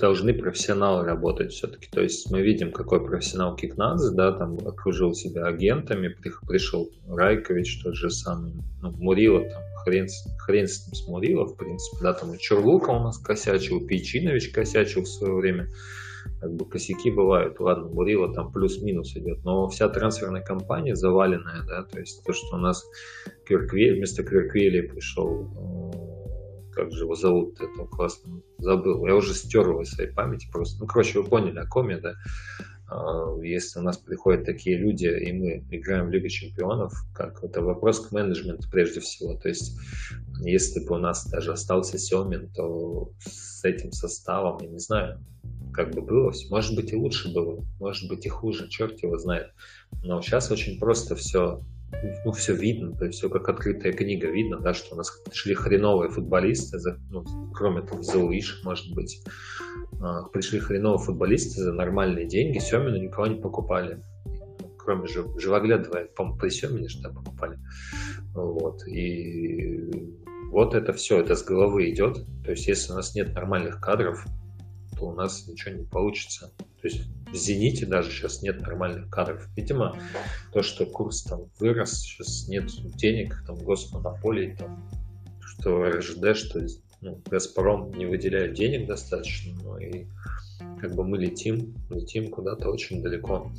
Должны 0.00 0.34
профессионалы 0.34 1.04
работать 1.04 1.52
все-таки. 1.52 1.88
То 1.90 2.00
есть 2.00 2.30
мы 2.30 2.40
видим, 2.40 2.72
какой 2.72 3.04
профессионал 3.04 3.54
Кикнадзе, 3.54 4.14
да, 4.14 4.32
там 4.32 4.58
окружил 4.66 5.14
себя 5.14 5.44
агентами, 5.44 6.16
пришел 6.48 6.90
Райкович 7.08 7.82
тот 7.82 7.94
же 7.94 8.10
самый, 8.10 8.54
ну, 8.82 8.90
Мурила, 8.92 9.42
там, 9.48 9.62
хрен, 9.84 10.08
хрен 10.38 10.66
с 10.66 10.86
ним 10.86 10.94
с 10.94 11.06
Мурила, 11.06 11.44
в 11.44 11.56
принципе, 11.56 12.02
да, 12.02 12.14
там 12.14 12.34
и 12.34 12.38
Чурлука 12.38 12.90
у 12.90 13.00
нас 13.00 13.18
косячил, 13.18 13.86
Пейчинович 13.86 14.50
косячил 14.50 15.02
в 15.02 15.08
свое 15.08 15.34
время, 15.34 15.68
как 16.40 16.54
бы 16.54 16.64
косяки 16.64 17.10
бывают, 17.10 17.60
ладно, 17.60 17.88
Мурила 17.88 18.32
там 18.32 18.52
плюс-минус 18.52 19.14
идет, 19.16 19.44
но 19.44 19.68
вся 19.68 19.88
трансферная 19.88 20.42
кампания 20.42 20.96
заваленная, 20.96 21.62
да, 21.66 21.82
то 21.84 21.98
есть 21.98 22.24
то, 22.24 22.32
что 22.32 22.56
у 22.56 22.58
нас 22.58 22.84
Кирквель, 23.46 23.96
вместо 23.96 24.22
Кирквели 24.22 24.82
пришел 24.82 25.48
э, 25.94 26.19
как 26.80 26.92
же 26.92 27.04
его 27.04 27.14
зовут, 27.14 27.60
этого 27.60 27.86
классно 27.86 28.40
забыл. 28.58 29.06
Я 29.06 29.14
уже 29.14 29.34
стер 29.34 29.68
его 29.68 29.82
из 29.82 29.90
своей 29.90 30.10
памяти 30.10 30.48
просто. 30.50 30.80
Ну, 30.80 30.86
короче, 30.86 31.20
вы 31.20 31.28
поняли, 31.28 31.58
о 31.58 31.66
ком 31.66 31.90
я, 31.90 31.98
да? 31.98 32.14
А, 32.88 33.36
если 33.42 33.80
у 33.80 33.82
нас 33.82 33.98
приходят 33.98 34.46
такие 34.46 34.78
люди, 34.78 35.06
и 35.06 35.32
мы 35.32 35.64
играем 35.70 36.06
в 36.06 36.10
Лигу 36.10 36.28
Чемпионов, 36.28 36.92
как 37.14 37.44
это 37.44 37.60
вопрос 37.60 38.00
к 38.00 38.12
менеджменту 38.12 38.68
прежде 38.70 39.00
всего. 39.00 39.34
То 39.34 39.48
есть, 39.48 39.78
если 40.42 40.80
бы 40.86 40.94
у 40.94 40.98
нас 40.98 41.28
даже 41.28 41.52
остался 41.52 41.98
Семин, 41.98 42.50
то 42.54 43.12
с 43.20 43.62
этим 43.62 43.92
составом, 43.92 44.58
я 44.62 44.68
не 44.68 44.78
знаю, 44.78 45.22
как 45.74 45.94
бы 45.94 46.00
было 46.00 46.32
все. 46.32 46.48
Может 46.48 46.74
быть 46.76 46.92
и 46.92 46.96
лучше 46.96 47.30
было, 47.32 47.62
может 47.78 48.08
быть 48.08 48.24
и 48.24 48.30
хуже, 48.30 48.68
черт 48.68 49.02
его 49.02 49.18
знает. 49.18 49.48
Но 50.02 50.22
сейчас 50.22 50.50
очень 50.50 50.78
просто 50.78 51.14
все 51.14 51.60
ну, 52.24 52.32
все 52.32 52.54
видно, 52.54 52.96
то 52.96 53.04
есть 53.04 53.18
все 53.18 53.28
как 53.28 53.48
открытая 53.48 53.92
книга 53.92 54.28
видно, 54.28 54.60
да, 54.60 54.74
что 54.74 54.94
у 54.94 54.98
нас 54.98 55.10
пришли 55.24 55.54
хреновые 55.54 56.10
футболисты, 56.10 56.78
за, 56.78 56.98
ну, 57.10 57.24
кроме 57.52 57.82
там 57.82 58.02
Зелыш, 58.02 58.62
может 58.64 58.94
быть, 58.94 59.22
а, 60.00 60.24
пришли 60.28 60.60
хреновые 60.60 60.98
футболисты 60.98 61.60
за 61.60 61.72
нормальные 61.72 62.26
деньги, 62.26 62.58
Семину 62.58 62.96
никого 62.96 63.26
не 63.26 63.40
покупали, 63.40 64.02
кроме 64.78 65.06
же 65.06 65.26
Живоглядова, 65.36 66.04
по-моему, 66.16 66.38
при 66.38 66.48
Семине 66.48 66.88
что 66.88 67.10
покупали, 67.10 67.58
вот, 68.34 68.86
и 68.86 69.90
вот 70.50 70.74
это 70.74 70.92
все, 70.92 71.20
это 71.20 71.36
с 71.36 71.44
головы 71.44 71.90
идет, 71.90 72.24
то 72.44 72.50
есть 72.52 72.66
если 72.66 72.92
у 72.92 72.96
нас 72.96 73.14
нет 73.14 73.34
нормальных 73.34 73.80
кадров, 73.80 74.24
то 75.00 75.06
у 75.06 75.12
нас 75.14 75.48
ничего 75.48 75.74
не 75.74 75.84
получится. 75.84 76.52
То 76.58 76.88
есть 76.88 77.00
в 77.26 77.34
«Зените» 77.34 77.86
даже 77.86 78.10
сейчас 78.10 78.42
нет 78.42 78.60
нормальных 78.60 79.08
кадров. 79.10 79.48
Видимо, 79.56 79.96
то, 80.52 80.62
что 80.62 80.84
курс 80.84 81.22
там 81.22 81.50
вырос, 81.58 82.02
сейчас 82.02 82.46
нет 82.48 82.70
денег, 82.96 83.42
там, 83.46 83.56
госмонополий, 83.56 84.54
там, 84.56 84.88
что 85.40 85.90
РЖД, 85.90 86.36
что 86.36 86.66
ну, 87.00 87.20
Газпром 87.30 87.90
не 87.92 88.04
выделяет 88.04 88.54
денег 88.54 88.86
достаточно, 88.86 89.54
но 89.62 89.78
и 89.78 90.04
как 90.80 90.94
бы 90.94 91.04
мы 91.04 91.16
летим, 91.18 91.74
летим 91.88 92.30
куда-то 92.30 92.70
очень 92.70 93.02
далеко. 93.02 93.50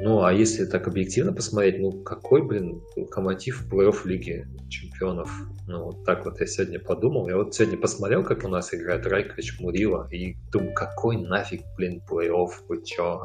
Ну, 0.00 0.24
а 0.24 0.32
если 0.32 0.64
так 0.64 0.88
объективно 0.88 1.32
посмотреть, 1.32 1.78
ну, 1.78 1.92
какой, 2.02 2.42
блин, 2.42 2.82
локомотив 2.96 3.66
плей-офф 3.70 4.06
Лиги 4.06 4.46
Чемпионов? 4.68 5.30
Ну, 5.68 5.84
вот 5.84 6.04
так 6.04 6.24
вот 6.24 6.40
я 6.40 6.46
сегодня 6.46 6.80
подумал. 6.80 7.28
Я 7.28 7.36
вот 7.36 7.54
сегодня 7.54 7.78
посмотрел, 7.78 8.24
как 8.24 8.44
у 8.44 8.48
нас 8.48 8.74
играет 8.74 9.06
Райкович 9.06 9.60
Мурила, 9.60 10.08
и 10.10 10.36
думаю, 10.50 10.74
какой 10.74 11.16
нафиг, 11.16 11.62
блин, 11.76 12.02
плей-офф, 12.08 12.50
вы 12.68 12.82
чё? 12.84 13.22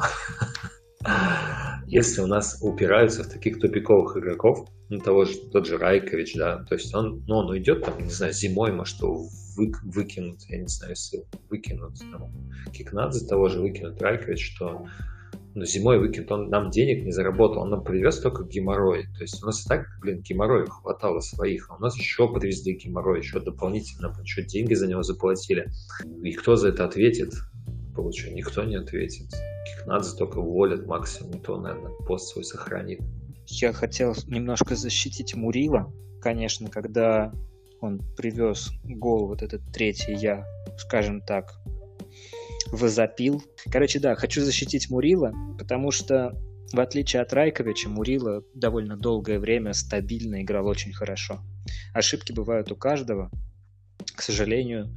Если 1.88 2.21
у 2.21 2.27
нас 2.27 2.60
упираются 2.62 3.23
в 3.23 3.30
таких 3.30 3.60
тупиковых 3.60 4.17
игроков, 4.17 4.67
ну, 4.89 4.99
того 4.99 5.25
же, 5.25 5.38
тот 5.51 5.65
же 5.65 5.77
Райкович, 5.77 6.36
да, 6.36 6.63
то 6.63 6.75
есть 6.75 6.93
он, 6.93 7.23
ну, 7.27 7.38
он 7.38 7.49
уйдет 7.49 7.84
там, 7.84 7.97
не 8.01 8.10
знаю, 8.10 8.34
зимой, 8.34 8.71
может, 8.71 8.99
вы, 9.01 9.73
выкинут, 9.84 10.41
я 10.49 10.60
не 10.60 10.67
знаю, 10.67 10.91
если 10.91 11.25
выкинут, 11.49 11.99
там, 11.99 12.32
Кикнадзе 12.71 13.27
того 13.27 13.49
же 13.49 13.60
выкинут 13.60 14.01
Райкович, 14.01 14.53
что 14.53 14.86
но 15.58 15.65
зимой 15.65 15.98
выкинут, 15.98 16.32
он 16.32 16.50
нам 16.50 16.70
денег 16.70 17.04
не 17.04 17.12
заработал, 17.12 17.63
он 17.63 17.72
нам 17.72 17.84
привез 17.84 18.20
только 18.20 18.43
геморрой. 18.43 19.08
То 19.17 19.24
есть 19.24 19.41
у 19.41 19.48
нас 19.48 19.65
и 19.65 19.67
так, 19.67 19.88
блин, 20.02 20.22
геморрой 20.22 20.67
хватало 20.67 21.20
своих, 21.20 21.72
а 21.72 21.78
у 21.78 21.80
нас 21.80 21.98
еще 21.98 22.32
привезли 22.32 22.76
геморрой, 22.76 23.22
еще 23.22 23.39
дополнительно, 23.39 24.15
еще 24.22 24.43
деньги 24.43 24.76
за 24.76 24.86
него 24.86 25.02
заплатили. 25.02 25.67
И 26.22 26.32
кто 26.34 26.58
за 26.58 26.70
это 26.70 26.86
ответит? 26.86 27.34
Получаю, 27.96 28.36
никто 28.36 28.63
не 28.65 28.76
ответит. 28.76 29.34
Кикнадзе 29.65 30.15
только 30.15 30.38
уволят 30.38 30.86
максимум, 30.86 31.41
то, 31.41 31.60
наверное, 31.60 31.91
пост 32.06 32.28
свой 32.28 32.43
сохранит. 32.43 33.02
Я 33.48 33.74
хотел 33.74 34.13
немножко 34.28 34.76
защитить 34.76 35.34
Мурила, 35.34 35.91
конечно, 36.22 36.70
когда 36.70 37.34
он 37.82 38.00
привез 38.15 38.70
гол, 38.84 39.26
вот 39.26 39.41
этот 39.41 39.62
третий 39.74 40.13
я, 40.13 40.46
скажем 40.78 41.20
так, 41.22 41.56
возопил. 42.71 43.43
Короче, 43.71 43.99
да, 43.99 44.15
хочу 44.15 44.41
защитить 44.41 44.89
Мурила, 44.89 45.34
потому 45.58 45.91
что 45.91 46.34
в 46.73 46.80
отличие 46.80 47.21
от 47.21 47.32
Райковича, 47.34 47.89
Мурила 47.89 48.43
довольно 48.53 48.97
долгое 48.97 49.39
время 49.39 49.73
стабильно 49.73 50.41
играл 50.41 50.67
очень 50.67 50.93
хорошо. 50.93 51.41
Ошибки 51.93 52.32
бывают 52.32 52.71
у 52.71 52.75
каждого. 52.75 53.32
К 54.15 54.21
сожалению, 54.21 54.93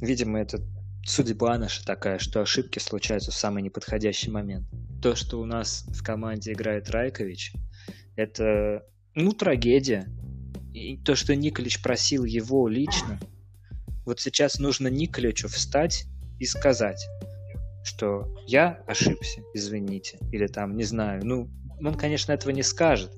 видимо, 0.00 0.40
это 0.40 0.60
судьба 1.04 1.58
наша 1.58 1.84
такая, 1.84 2.18
что 2.18 2.40
ошибки 2.40 2.78
случаются 2.78 3.30
в 3.30 3.36
самый 3.36 3.62
неподходящий 3.62 4.30
момент. 4.30 4.66
То, 5.00 5.14
что 5.14 5.40
у 5.40 5.44
нас 5.44 5.84
в 5.88 6.02
команде 6.02 6.52
играет 6.52 6.90
Райкович, 6.90 7.52
это, 8.16 8.84
ну, 9.14 9.32
трагедия. 9.32 10.08
И 10.72 10.96
то, 10.96 11.14
что 11.14 11.36
Николич 11.36 11.82
просил 11.82 12.24
его 12.24 12.66
лично, 12.66 13.20
вот 14.04 14.20
сейчас 14.20 14.58
нужно 14.58 14.88
Николичу 14.88 15.48
встать 15.48 16.06
и 16.42 16.44
сказать, 16.44 17.08
что 17.84 18.34
я 18.48 18.82
ошибся, 18.88 19.42
извините, 19.54 20.18
или 20.32 20.48
там, 20.48 20.76
не 20.76 20.82
знаю, 20.82 21.24
ну, 21.24 21.48
он, 21.78 21.94
конечно, 21.94 22.32
этого 22.32 22.50
не 22.50 22.64
скажет, 22.64 23.12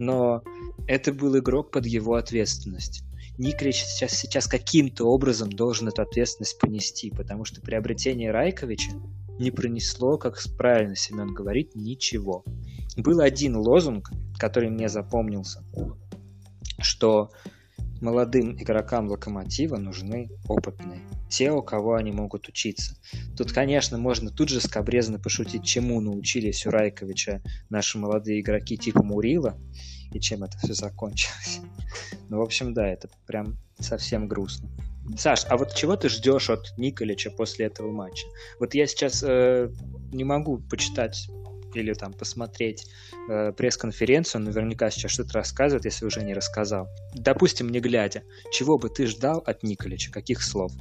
но 0.00 0.42
это 0.88 1.12
был 1.12 1.38
игрок 1.38 1.70
под 1.70 1.86
его 1.86 2.14
ответственность. 2.14 3.04
Николич 3.38 3.84
сейчас, 3.84 4.18
сейчас 4.18 4.48
каким-то 4.48 5.04
образом 5.04 5.48
должен 5.48 5.86
эту 5.86 6.02
ответственность 6.02 6.58
понести, 6.58 7.12
потому 7.12 7.44
что 7.44 7.60
приобретение 7.60 8.32
Райковича 8.32 8.90
не 9.38 9.52
принесло, 9.52 10.18
как 10.18 10.36
правильно 10.58 10.96
Семен 10.96 11.34
говорит, 11.34 11.76
ничего. 11.76 12.44
Был 12.96 13.20
один 13.20 13.54
лозунг, 13.54 14.10
который 14.40 14.70
мне 14.70 14.88
запомнился, 14.88 15.62
что 16.80 17.30
молодым 18.00 18.60
игрокам 18.60 19.08
Локомотива 19.08 19.76
нужны 19.76 20.30
опытные. 20.48 21.00
Те, 21.28 21.50
у 21.52 21.62
кого 21.62 21.94
они 21.94 22.12
могут 22.12 22.48
учиться. 22.48 22.96
Тут, 23.36 23.52
конечно, 23.52 23.98
можно 23.98 24.30
тут 24.30 24.48
же 24.48 24.60
скобрезно 24.60 25.18
пошутить, 25.18 25.64
чему 25.64 26.00
научились 26.00 26.66
у 26.66 26.70
Райковича 26.70 27.42
наши 27.70 27.98
молодые 27.98 28.40
игроки 28.40 28.76
типа 28.76 29.02
Мурила, 29.02 29.58
и 30.12 30.20
чем 30.20 30.44
это 30.44 30.56
все 30.58 30.74
закончилось. 30.74 31.60
Ну, 32.28 32.38
в 32.38 32.42
общем, 32.42 32.74
да, 32.74 32.86
это 32.86 33.08
прям 33.26 33.56
совсем 33.78 34.28
грустно. 34.28 34.68
Саш, 35.16 35.44
а 35.48 35.56
вот 35.56 35.74
чего 35.74 35.96
ты 35.96 36.08
ждешь 36.08 36.50
от 36.50 36.76
Николича 36.76 37.30
после 37.30 37.66
этого 37.66 37.92
матча? 37.92 38.26
Вот 38.58 38.74
я 38.74 38.86
сейчас 38.86 39.22
э, 39.24 39.70
не 40.12 40.24
могу 40.24 40.58
почитать 40.58 41.28
или 41.80 41.92
там 41.92 42.12
посмотреть 42.12 42.86
э, 43.28 43.52
пресс-конференцию, 43.52 44.40
он 44.40 44.44
наверняка 44.46 44.90
сейчас 44.90 45.12
что-то 45.12 45.34
рассказывает, 45.34 45.84
если 45.84 46.06
уже 46.06 46.22
не 46.22 46.34
рассказал. 46.34 46.88
Допустим, 47.14 47.68
не 47.68 47.80
глядя, 47.80 48.22
чего 48.52 48.78
бы 48.78 48.88
ты 48.88 49.06
ждал 49.06 49.42
от 49.46 49.62
Николича, 49.62 50.12
каких 50.12 50.42
слов? 50.42 50.72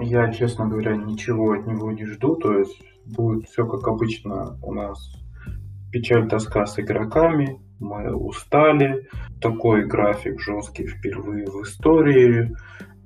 Я, 0.00 0.32
честно 0.32 0.66
говоря, 0.66 0.96
ничего 0.96 1.52
от 1.52 1.66
него 1.66 1.92
не 1.92 2.04
жду, 2.04 2.36
то 2.36 2.58
есть 2.58 2.80
будет 3.04 3.48
все 3.48 3.66
как 3.66 3.86
обычно. 3.86 4.58
У 4.62 4.72
нас 4.72 4.98
печаль 5.92 6.28
тоска 6.28 6.66
с 6.66 6.78
игроками, 6.78 7.60
мы 7.78 8.14
устали, 8.14 9.08
такой 9.40 9.86
график 9.86 10.40
жесткий 10.40 10.86
впервые 10.86 11.46
в 11.46 11.62
истории, 11.62 12.54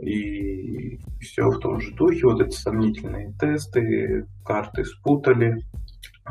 и 0.01 1.01
все 1.20 1.51
в 1.51 1.59
том 1.59 1.81
же 1.81 1.92
духе, 1.94 2.27
вот 2.27 2.40
эти 2.40 2.55
сомнительные 2.55 3.33
тесты, 3.38 4.27
карты 4.44 4.85
спутали, 4.85 5.64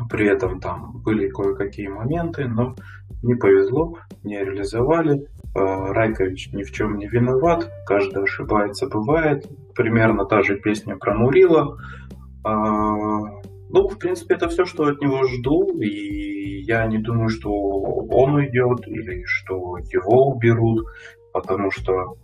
при 0.08 0.28
этом 0.28 0.60
там 0.60 1.00
были 1.02 1.28
кое-какие 1.28 1.88
моменты, 1.88 2.46
но 2.46 2.74
не 3.22 3.34
повезло, 3.34 3.98
не 4.22 4.38
реализовали. 4.38 5.26
А, 5.54 5.92
Райкович 5.92 6.52
ни 6.52 6.62
в 6.62 6.72
чем 6.72 6.98
не 6.98 7.08
виноват, 7.08 7.70
каждый 7.86 8.22
ошибается, 8.22 8.86
бывает. 8.88 9.46
Примерно 9.74 10.24
та 10.24 10.42
же 10.42 10.56
песня 10.56 10.96
про 10.96 11.14
Мурила. 11.14 11.78
А, 12.44 12.54
ну, 13.70 13.88
в 13.88 13.98
принципе, 13.98 14.34
это 14.34 14.48
все, 14.48 14.64
что 14.64 14.84
от 14.84 15.00
него 15.00 15.24
жду, 15.24 15.78
и 15.80 16.62
я 16.62 16.86
не 16.86 16.98
думаю, 16.98 17.28
что 17.28 17.50
он 17.50 18.34
уйдет 18.34 18.86
или 18.86 19.24
что 19.26 19.78
его 19.92 20.28
уберут, 20.30 20.86
потому 21.32 21.70
что 21.70 22.16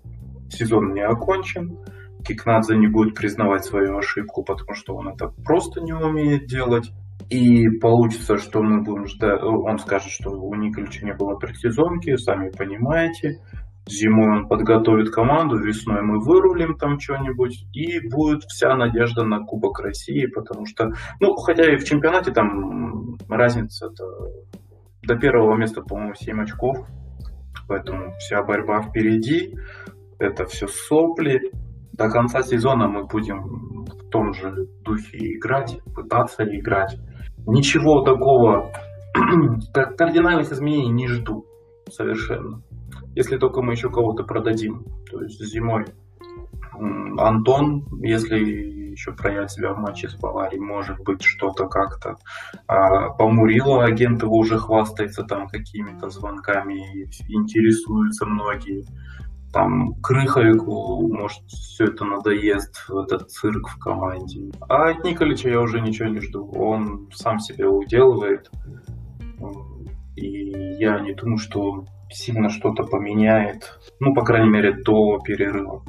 сезон 0.48 0.94
не 0.94 1.02
окончен. 1.02 1.78
Кикнадзе 2.26 2.76
не 2.76 2.86
будет 2.86 3.14
признавать 3.14 3.64
свою 3.64 3.98
ошибку, 3.98 4.42
потому 4.42 4.74
что 4.74 4.96
он 4.96 5.08
это 5.08 5.28
просто 5.44 5.82
не 5.82 5.92
умеет 5.92 6.46
делать. 6.46 6.90
И 7.30 7.68
получится, 7.80 8.36
что 8.36 8.62
мы 8.62 8.82
будем 8.82 9.06
ждать, 9.06 9.42
он 9.42 9.78
скажет, 9.78 10.10
что 10.10 10.30
у 10.30 10.54
Николича 10.54 11.04
не 11.04 11.14
было 11.14 11.36
предсезонки, 11.36 12.16
сами 12.16 12.50
понимаете. 12.50 13.40
Зимой 13.86 14.38
он 14.38 14.48
подготовит 14.48 15.10
команду, 15.10 15.58
весной 15.58 16.00
мы 16.02 16.18
вырулим 16.18 16.76
там 16.76 16.98
что-нибудь, 16.98 17.66
и 17.74 18.00
будет 18.08 18.42
вся 18.44 18.74
надежда 18.76 19.24
на 19.24 19.40
Кубок 19.44 19.80
России, 19.80 20.26
потому 20.26 20.64
что, 20.64 20.90
ну, 21.20 21.34
хотя 21.34 21.70
и 21.70 21.76
в 21.76 21.84
чемпионате 21.84 22.32
там 22.32 23.16
разница 23.28 23.90
до 25.02 25.16
первого 25.16 25.56
места, 25.56 25.82
по-моему, 25.82 26.14
7 26.14 26.42
очков, 26.42 26.78
поэтому 27.68 28.14
вся 28.18 28.42
борьба 28.42 28.80
впереди, 28.80 29.54
это 30.18 30.46
все 30.46 30.66
сопли. 30.66 31.40
До 31.96 32.10
конца 32.10 32.42
сезона 32.42 32.88
мы 32.88 33.04
будем 33.04 33.84
в 33.84 34.08
том 34.10 34.34
же 34.34 34.66
духе 34.82 35.36
играть, 35.36 35.78
пытаться 35.94 36.44
играть. 36.44 36.98
Ничего 37.46 38.02
такого, 38.02 38.72
кардинальных 39.96 40.50
изменений 40.50 40.90
не 40.90 41.08
жду 41.08 41.46
совершенно. 41.88 42.62
Если 43.14 43.36
только 43.36 43.62
мы 43.62 43.74
еще 43.74 43.90
кого-то 43.90 44.24
продадим. 44.24 44.84
То 45.08 45.22
есть 45.22 45.40
зимой 45.44 45.84
Антон, 46.72 47.86
если 48.02 48.38
еще 48.90 49.12
проявит 49.12 49.52
себя 49.52 49.72
в 49.72 49.78
матче 49.78 50.08
с 50.08 50.16
Баварией, 50.16 50.60
может 50.60 50.98
быть, 50.98 51.22
что-то 51.22 51.68
как-то. 51.68 52.16
А 52.66 53.10
по 53.10 53.28
Мурилу 53.28 53.78
агент 53.80 54.22
его 54.22 54.36
уже 54.36 54.58
хвастается 54.58 55.22
там 55.22 55.46
какими-то 55.46 56.10
звонками, 56.10 57.04
интересуются 57.28 58.26
многие 58.26 58.84
там 59.54 59.94
Крыховику, 60.02 61.08
может, 61.14 61.44
все 61.46 61.84
это 61.84 62.04
надоест, 62.04 62.86
этот 62.90 63.30
цирк 63.30 63.68
в 63.68 63.78
команде. 63.78 64.50
А 64.68 64.90
от 64.90 65.04
Николича 65.04 65.48
я 65.48 65.60
уже 65.60 65.80
ничего 65.80 66.08
не 66.08 66.20
жду. 66.20 66.50
Он 66.56 67.08
сам 67.14 67.38
себя 67.38 67.70
уделывает. 67.70 68.50
И 70.16 70.50
я 70.80 70.98
не 70.98 71.14
думаю, 71.14 71.38
что 71.38 71.84
сильно 72.10 72.50
что-то 72.50 72.82
поменяет. 72.82 73.78
Ну, 74.00 74.12
по 74.12 74.22
крайней 74.24 74.50
мере, 74.50 74.72
до 74.72 75.20
перерыва. 75.20 75.84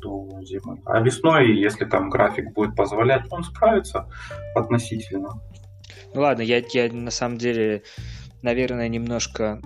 До 0.00 0.26
зимы. 0.42 0.80
А 0.86 1.00
весной, 1.00 1.54
если 1.54 1.84
там 1.84 2.08
график 2.08 2.54
будет 2.54 2.74
позволять, 2.74 3.26
он 3.30 3.44
справится 3.44 4.08
относительно. 4.54 5.34
Ну 6.14 6.22
ладно, 6.22 6.40
я, 6.40 6.62
я 6.72 6.90
на 6.90 7.10
самом 7.10 7.36
деле, 7.36 7.82
наверное, 8.40 8.88
немножко 8.88 9.60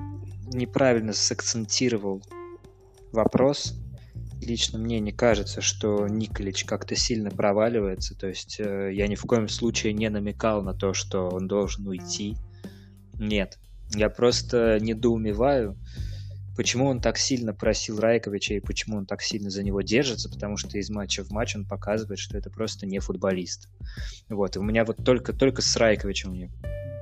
неправильно 0.53 1.13
сакцентировал 1.13 2.23
вопрос. 3.13 3.75
Лично 4.41 4.79
мне 4.79 5.01
не 5.01 5.13
кажется, 5.13 5.61
что 5.61 6.07
Николич 6.07 6.65
как-то 6.65 6.95
сильно 6.95 7.31
проваливается. 7.31 8.15
То 8.17 8.29
есть 8.29 8.61
э, 8.61 8.91
я 8.93 9.09
ни 9.09 9.15
в 9.15 9.23
коем 9.23 9.49
случае 9.49 9.93
не 9.93 10.09
намекал 10.11 10.63
на 10.63 10.75
то, 10.75 10.95
что 10.95 11.29
он 11.29 11.49
должен 11.49 11.87
уйти. 11.87 12.37
Нет. 13.19 13.59
Я 13.95 14.11
просто 14.11 14.79
недоумеваю, 14.81 15.77
почему 16.57 16.87
он 16.87 17.01
так 17.01 17.19
сильно 17.19 17.53
просил 17.53 17.99
Райковича 17.99 18.55
и 18.55 18.61
почему 18.61 18.99
он 18.99 19.07
так 19.07 19.23
сильно 19.23 19.51
за 19.51 19.63
него 19.63 19.81
держится, 19.81 20.29
потому 20.29 20.57
что 20.57 20.79
из 20.79 20.91
матча 20.91 21.25
в 21.25 21.31
матч 21.31 21.57
он 21.57 21.65
показывает, 21.65 22.19
что 22.19 22.37
это 22.37 22.51
просто 22.51 22.87
не 22.87 22.99
футболист. 23.01 23.69
Вот, 24.29 24.57
и 24.57 24.59
у 24.59 24.63
меня 24.63 24.85
вот 24.85 25.05
только, 25.05 25.33
только 25.33 25.63
с 25.63 25.77
Райковичем 25.77 26.31
у 26.31 26.35
меня 26.35 26.51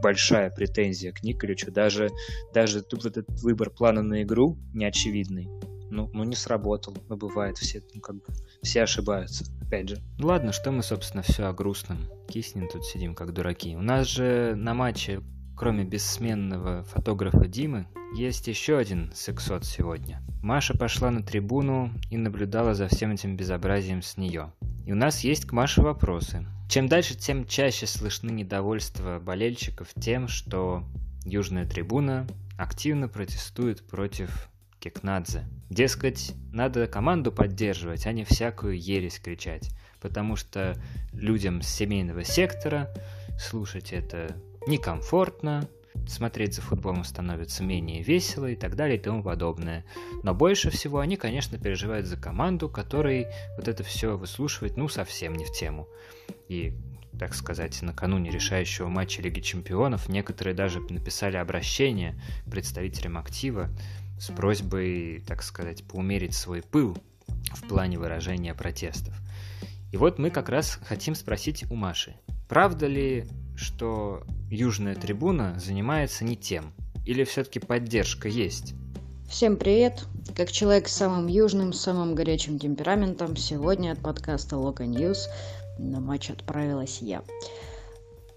большая 0.03 0.51
претензия 0.51 1.11
к 1.13 1.23
Николичу, 1.23 1.73
даже, 1.73 2.11
даже 2.55 2.83
тут 2.83 3.05
этот 3.05 3.29
выбор 3.43 3.71
плана 3.71 4.03
на 4.03 4.23
игру 4.23 4.59
неочевидный 4.73 5.49
ну, 5.97 6.11
ну 6.13 6.25
не 6.25 6.37
сработал. 6.37 6.97
Ну, 7.09 7.17
бывает, 7.17 7.59
все, 7.59 7.83
ну, 7.95 8.01
как 8.01 8.17
бы, 8.17 8.25
все 8.63 8.83
ошибаются, 8.83 9.45
опять 9.63 9.89
же. 9.89 10.03
Ладно, 10.19 10.53
что 10.53 10.71
мы, 10.71 10.83
собственно, 10.83 11.23
все 11.23 11.47
о 11.47 11.53
грустном. 11.53 11.99
Киснем 12.29 12.69
тут 12.69 12.85
сидим, 12.85 13.15
как 13.15 13.33
дураки. 13.33 13.75
У 13.75 13.81
нас 13.81 14.07
же 14.07 14.55
на 14.57 14.75
матче, 14.75 15.23
кроме 15.57 15.85
бессменного 15.85 16.85
фотографа 16.85 17.47
Димы, 17.47 17.89
есть 18.15 18.47
еще 18.47 18.77
один 18.77 19.11
сексот 19.15 19.65
сегодня. 19.65 20.23
Маша 20.43 20.77
пошла 20.77 21.11
на 21.11 21.23
трибуну 21.23 21.91
и 22.11 22.17
наблюдала 22.17 22.75
за 22.75 22.89
всем 22.89 23.13
этим 23.13 23.37
безобразием 23.37 24.03
с 24.03 24.17
нее. 24.17 24.53
И 24.85 24.93
у 24.93 24.97
нас 24.97 25.25
есть 25.25 25.47
к 25.47 25.53
Маше 25.53 25.83
вопросы. 25.83 26.47
Чем 26.69 26.89
дальше, 26.89 27.17
тем 27.17 27.47
чаще 27.47 27.87
слышны 27.87 28.31
недовольства 28.31 29.19
болельщиков 29.19 29.89
тем, 29.99 30.29
что 30.29 30.85
Южная 31.25 31.67
трибуна 31.67 32.25
активно 32.57 33.09
протестует 33.09 33.85
против 33.85 34.49
Кикнадзе. 34.91 35.45
Дескать, 35.69 36.35
надо 36.53 36.87
команду 36.87 37.33
поддерживать, 37.33 38.07
а 38.07 38.13
не 38.13 38.25
всякую 38.25 38.81
ересь 38.81 39.19
кричать, 39.19 39.71
потому 40.01 40.37
что 40.37 40.77
людям 41.13 41.63
с 41.63 41.69
семейного 41.69 42.23
сектора 42.23 42.93
слушать 43.39 43.93
это 43.93 44.37
некомфортно, 44.69 45.69
смотреть 46.07 46.55
за 46.55 46.63
футболом 46.63 47.03
становится 47.03 47.65
менее 47.65 48.03
весело 48.03 48.47
и 48.47 48.55
так 48.55 48.77
далее 48.77 48.97
и 48.97 49.01
тому 49.01 49.23
подобное. 49.23 49.85
Но 50.23 50.35
больше 50.35 50.71
всего 50.71 51.01
они, 51.01 51.17
конечно, 51.17 51.59
переживают 51.59 52.07
за 52.07 52.17
команду, 52.17 52.69
которой 52.69 53.27
вот 53.57 53.67
это 53.67 53.83
все 53.83 54.17
выслушивать, 54.17 54.77
ну, 54.77 54.89
совсем 54.89 55.35
не 55.35 55.45
в 55.45 55.53
тему. 55.53 55.89
И 56.49 56.75
так 57.19 57.35
сказать, 57.35 57.81
накануне 57.83 58.31
решающего 58.31 58.89
матча 58.89 59.23
Лиги 59.23 59.41
Чемпионов 59.41 60.09
некоторые 60.09 60.55
даже 60.55 60.81
написали 60.81 61.37
обращение 61.37 62.21
представителям 62.51 63.17
актива 63.17 63.71
с 64.19 64.33
просьбой, 64.33 65.23
так 65.27 65.43
сказать, 65.43 65.85
поумерить 65.85 66.35
свой 66.35 66.63
пыл 66.63 66.97
в 67.55 67.69
плане 67.69 67.99
выражения 67.99 68.55
протестов. 68.55 69.15
И 69.93 69.97
вот 69.97 70.19
мы 70.19 70.31
как 70.31 70.49
раз 70.49 70.79
хотим 70.85 71.15
спросить 71.15 71.71
у 71.71 71.75
Маши, 71.75 72.17
правда 72.49 72.87
ли, 72.87 73.27
что 73.57 74.25
Южная 74.51 74.95
трибуна 74.95 75.59
занимается 75.59 76.25
не 76.25 76.37
тем? 76.37 76.73
Или 77.05 77.25
все-таки 77.25 77.61
поддержка 77.61 78.29
есть? 78.29 78.75
Всем 79.29 79.57
привет! 79.57 80.07
Как 80.37 80.53
человек 80.53 80.89
с 80.89 80.93
самым 80.93 81.27
южным, 81.27 81.73
самым 81.73 82.15
горячим 82.15 82.59
темпераментом, 82.59 83.37
сегодня 83.37 83.93
от 83.93 84.01
подкаста 84.01 84.57
Local 84.57 84.87
News 84.87 85.29
на 85.79 86.01
матч 86.01 86.31
отправилась 86.31 87.01
я. 87.01 87.23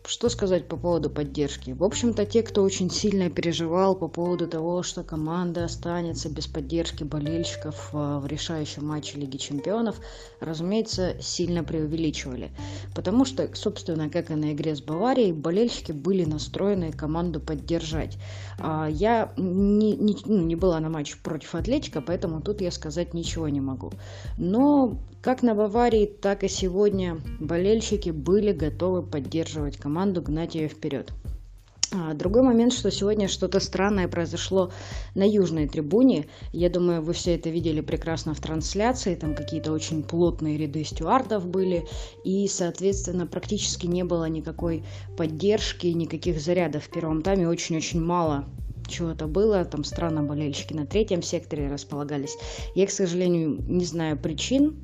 Что 0.10 0.28
сказать 0.30 0.67
по 0.67 0.76
поводу 0.76 1.10
поддержки? 1.12 1.69
В 1.69 1.84
общем-то, 1.84 2.26
те, 2.26 2.41
кто 2.41 2.63
очень 2.63 2.89
сильно 2.89 3.30
переживал 3.30 3.95
по 3.95 4.08
поводу 4.08 4.48
того, 4.48 4.82
что 4.82 5.04
команда 5.04 5.65
останется 5.65 6.30
без 6.30 6.48
поддержки 6.48 7.04
болельщиков 7.04 7.89
в 7.93 8.26
решающем 8.26 8.88
матче 8.88 9.19
Лиги 9.19 9.38
Чемпионов, 9.38 10.02
разумеется, 10.39 11.15
сильно 11.22 11.63
преувеличивали. 11.63 12.50
Потому 12.95 13.24
что, 13.24 13.54
собственно, 13.54 14.10
как 14.10 14.32
и 14.32 14.36
на 14.36 14.54
игре 14.54 14.76
с 14.76 14.82
Баварией, 14.82 15.32
болельщики 15.32 15.91
были 15.91 16.26
настроены 16.26 16.91
команду 16.91 17.39
поддержать. 17.39 18.17
А 18.58 18.88
я 18.89 19.32
не, 19.38 19.95
не, 19.95 20.17
ну, 20.26 20.41
не 20.41 20.56
была 20.56 20.80
на 20.80 20.89
матче 20.89 21.17
против 21.22 21.54
Атлетика, 21.54 22.02
поэтому 22.02 22.41
тут 22.41 22.62
я 22.62 22.72
сказать 22.72 23.13
ничего 23.13 23.48
не 23.48 23.62
могу. 23.62 23.91
Но 24.39 24.98
как 25.21 25.43
на 25.43 25.55
Баварии, 25.55 26.05
так 26.05 26.43
и 26.43 26.47
сегодня 26.47 27.19
болельщики 27.39 28.10
были 28.10 28.51
готовы 28.51 29.03
поддерживать 29.03 29.77
команду, 29.77 30.21
гнать 30.21 30.55
ее 30.55 30.67
вперед. 30.67 31.12
А, 31.91 32.13
другой 32.13 32.43
момент, 32.43 32.71
что 32.71 32.91
сегодня 32.91 33.27
что-то 33.27 33.60
странное 33.60 34.08
произошло 34.08 34.71
на 35.15 35.27
южной 35.27 35.67
трибуне. 35.67 36.27
Я 36.53 36.69
думаю, 36.69 37.01
вы 37.01 37.13
все 37.13 37.36
это 37.36 37.49
видели 37.49 37.82
прекрасно 37.82 38.36
в 38.36 38.39
трансляции. 38.39 39.15
Там 39.15 39.34
какие-то 39.34 39.71
очень 39.71 40.03
плотные 40.03 40.58
ряды 40.58 40.84
стюардов 40.84 41.47
были. 41.47 41.88
И, 42.23 42.47
соответственно, 42.47 43.25
практически 43.25 43.88
не 43.88 44.03
было 44.03 44.25
никакой 44.25 44.84
поддержки, 45.17 45.88
никаких 45.88 46.39
зарядов 46.39 46.84
в 46.84 46.89
первом 46.91 47.23
тайме. 47.23 47.49
Очень-очень 47.49 48.01
мало 48.01 48.45
чего-то 48.89 49.28
было, 49.28 49.63
там 49.65 49.84
странно 49.84 50.23
болельщики 50.23 50.73
на 50.73 50.86
третьем 50.86 51.21
секторе 51.21 51.69
располагались. 51.69 52.38
Я, 52.75 52.86
к 52.88 52.91
сожалению, 52.91 53.62
не 53.67 53.86
знаю 53.86 54.17
причин 54.17 54.75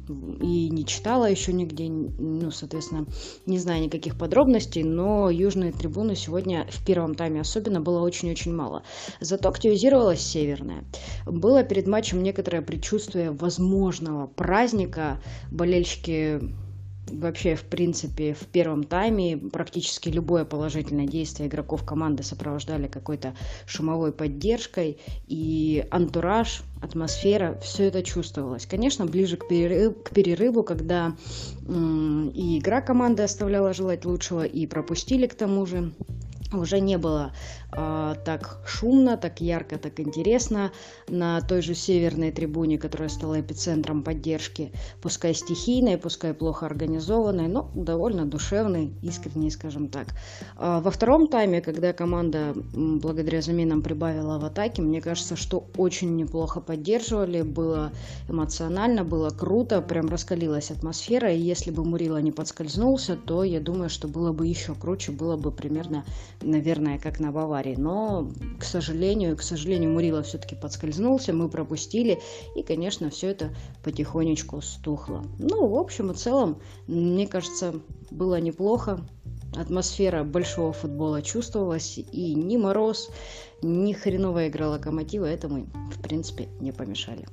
и 0.41 0.69
не 0.69 0.85
читала 0.85 1.29
еще 1.29 1.51
нигде, 1.53 1.89
ну, 1.89 2.51
соответственно, 2.51 3.05
не 3.45 3.59
знаю 3.59 3.83
никаких 3.83 4.17
подробностей, 4.17 4.83
но 4.83 5.29
южные 5.29 5.71
трибуны 5.71 6.15
сегодня 6.15 6.67
в 6.69 6.85
первом 6.85 7.15
тайме 7.15 7.41
особенно 7.41 7.81
было 7.81 7.99
очень-очень 8.01 8.53
мало. 8.53 8.83
Зато 9.19 9.49
активизировалась 9.49 10.21
северная. 10.21 10.85
Было 11.25 11.63
перед 11.63 11.87
матчем 11.87 12.23
некоторое 12.23 12.61
предчувствие 12.61 13.31
возможного 13.31 14.27
праздника. 14.27 15.21
Болельщики 15.51 16.41
вообще, 17.07 17.55
в 17.55 17.63
принципе, 17.63 18.33
в 18.33 18.47
первом 18.47 18.83
тайме 18.83 19.37
практически 19.37 20.09
любое 20.09 20.45
положительное 20.45 21.07
действие 21.07 21.47
игроков 21.49 21.83
команды 21.83 22.23
сопровождали 22.23 22.87
какой-то 22.87 23.35
шумовой 23.65 24.11
поддержкой, 24.11 24.97
и 25.27 25.85
антураж, 25.91 26.63
атмосфера, 26.81 27.59
все 27.61 27.85
это 27.85 28.03
чувствовалось. 28.03 28.65
Конечно, 28.65 29.05
ближе 29.05 29.37
к 29.37 29.47
перерыву, 29.47 29.95
к 29.95 30.11
перерыву 30.11 30.63
когда 30.63 31.15
м- 31.67 32.29
и 32.29 32.59
игра 32.59 32.81
команды 32.81 33.23
оставляла 33.23 33.73
желать 33.73 34.05
лучшего, 34.05 34.45
и 34.45 34.67
пропустили 34.67 35.27
к 35.27 35.35
тому 35.35 35.65
же, 35.65 35.91
уже 36.51 36.79
не 36.79 36.97
было 36.97 37.33
э, 37.75 38.15
так 38.25 38.59
шумно, 38.65 39.17
так 39.17 39.41
ярко, 39.41 39.77
так 39.77 39.99
интересно 39.99 40.71
на 41.07 41.41
той 41.41 41.61
же 41.61 41.75
северной 41.75 42.31
трибуне, 42.31 42.77
которая 42.77 43.09
стала 43.09 43.39
эпицентром 43.39 44.03
поддержки, 44.03 44.71
пускай 45.01 45.33
стихийной, 45.33 45.97
пускай 45.97 46.33
плохо 46.33 46.65
организованной, 46.65 47.47
но 47.47 47.69
довольно 47.75 48.25
душевной, 48.25 48.93
искренней, 49.01 49.51
скажем 49.51 49.89
так. 49.89 50.07
Э, 50.57 50.79
во 50.81 50.91
втором 50.91 51.27
тайме, 51.27 51.61
когда 51.61 51.93
команда 51.93 52.53
благодаря 52.73 53.41
заменам 53.41 53.81
прибавила 53.81 54.39
в 54.39 54.45
атаке, 54.45 54.81
мне 54.81 55.01
кажется, 55.01 55.35
что 55.35 55.67
очень 55.77 56.15
неплохо 56.15 56.61
поддерживали, 56.61 57.41
было 57.41 57.91
эмоционально, 58.29 59.03
было 59.03 59.29
круто, 59.29 59.81
прям 59.81 60.07
раскалилась 60.07 60.71
атмосфера, 60.71 61.31
и 61.31 61.39
если 61.39 61.71
бы 61.71 61.83
Мурила 61.83 62.17
не 62.17 62.31
подскользнулся, 62.31 63.15
то 63.15 63.43
я 63.43 63.59
думаю, 63.59 63.89
что 63.89 64.07
было 64.07 64.31
бы 64.31 64.47
еще 64.47 64.73
круче, 64.75 65.11
было 65.11 65.37
бы 65.37 65.51
примерно 65.51 66.03
наверное, 66.41 66.97
как 66.97 67.19
на 67.19 67.31
Баварии. 67.31 67.64
Но, 67.73 68.29
к 68.59 68.63
сожалению, 68.63 69.35
к 69.35 69.41
сожалению, 69.41 69.91
Мурила 69.91 70.21
все-таки 70.21 70.55
подскользнулся, 70.55 71.33
мы 71.33 71.49
пропустили, 71.49 72.19
и, 72.55 72.61
конечно, 72.61 73.09
все 73.09 73.29
это 73.29 73.49
потихонечку 73.83 74.61
стухло. 74.61 75.23
Ну, 75.39 75.67
в 75.67 75.75
общем 75.75 76.11
и 76.11 76.13
целом, 76.13 76.61
мне 76.87 77.27
кажется, 77.27 77.73
было 78.11 78.39
неплохо. 78.39 78.99
Атмосфера 79.55 80.23
большого 80.23 80.73
футбола 80.73 81.21
чувствовалась, 81.21 81.97
и 81.97 82.35
ни 82.35 82.57
Мороз, 82.57 83.09
ни 83.61 83.93
хреновая 83.93 84.49
игра 84.49 84.69
Локомотива 84.69 85.25
этому, 85.25 85.67
в 85.91 86.01
принципе, 86.01 86.49
не 86.59 86.71
помешали. 86.71 87.25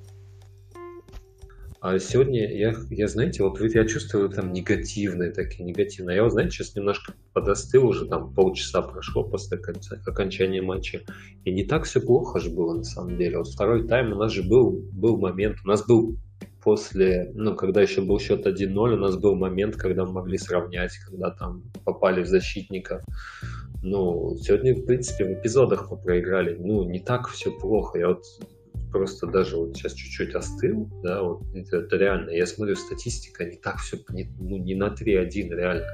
А 1.82 1.98
сегодня 1.98 2.48
я, 2.48 2.76
я, 2.90 3.08
знаете, 3.08 3.42
вот 3.42 3.60
я 3.60 3.84
чувствую 3.84 4.28
там 4.28 4.52
негативные 4.52 5.32
такие, 5.32 5.64
негативные. 5.64 6.14
Я 6.14 6.22
вот, 6.22 6.30
знаете, 6.30 6.52
сейчас 6.52 6.76
немножко 6.76 7.12
подостыл 7.32 7.88
уже, 7.88 8.06
там 8.06 8.32
полчаса 8.32 8.82
прошло 8.82 9.24
после 9.24 9.58
окончания 10.06 10.62
матча. 10.62 11.00
И 11.44 11.50
не 11.50 11.64
так 11.64 11.82
все 11.82 12.00
плохо 12.00 12.38
же 12.38 12.50
было 12.50 12.74
на 12.74 12.84
самом 12.84 13.18
деле. 13.18 13.38
Вот 13.38 13.48
второй 13.48 13.88
тайм 13.88 14.12
у 14.12 14.14
нас 14.14 14.30
же 14.30 14.44
был, 14.44 14.80
был 14.92 15.16
момент, 15.16 15.56
у 15.64 15.66
нас 15.66 15.84
был 15.84 16.16
после, 16.62 17.32
ну, 17.34 17.56
когда 17.56 17.82
еще 17.82 18.00
был 18.00 18.20
счет 18.20 18.46
1-0, 18.46 18.94
у 18.94 18.96
нас 18.96 19.16
был 19.16 19.34
момент, 19.34 19.74
когда 19.74 20.04
мы 20.04 20.12
могли 20.12 20.38
сравнять, 20.38 20.96
когда 20.98 21.32
там 21.32 21.64
попали 21.84 22.22
в 22.22 22.28
защитника. 22.28 23.02
Ну, 23.82 24.36
сегодня, 24.40 24.76
в 24.76 24.86
принципе, 24.86 25.24
в 25.24 25.32
эпизодах 25.32 25.90
мы 25.90 25.96
проиграли. 25.96 26.56
Ну, 26.60 26.84
не 26.84 27.00
так 27.00 27.26
все 27.26 27.50
плохо. 27.50 27.98
Я 27.98 28.08
вот 28.10 28.22
просто 28.92 29.26
даже 29.26 29.56
вот 29.56 29.76
сейчас 29.76 29.94
чуть-чуть 29.94 30.34
остыл, 30.34 30.88
да, 31.02 31.22
вот 31.22 31.42
это, 31.54 31.78
это 31.78 31.96
реально. 31.96 32.30
Я 32.30 32.46
смотрю, 32.46 32.76
статистика 32.76 33.44
не 33.44 33.56
так 33.56 33.78
все, 33.78 33.96
не, 34.10 34.30
ну, 34.38 34.58
не 34.58 34.74
на 34.74 34.88
3-1 34.88 35.54
реально. 35.54 35.86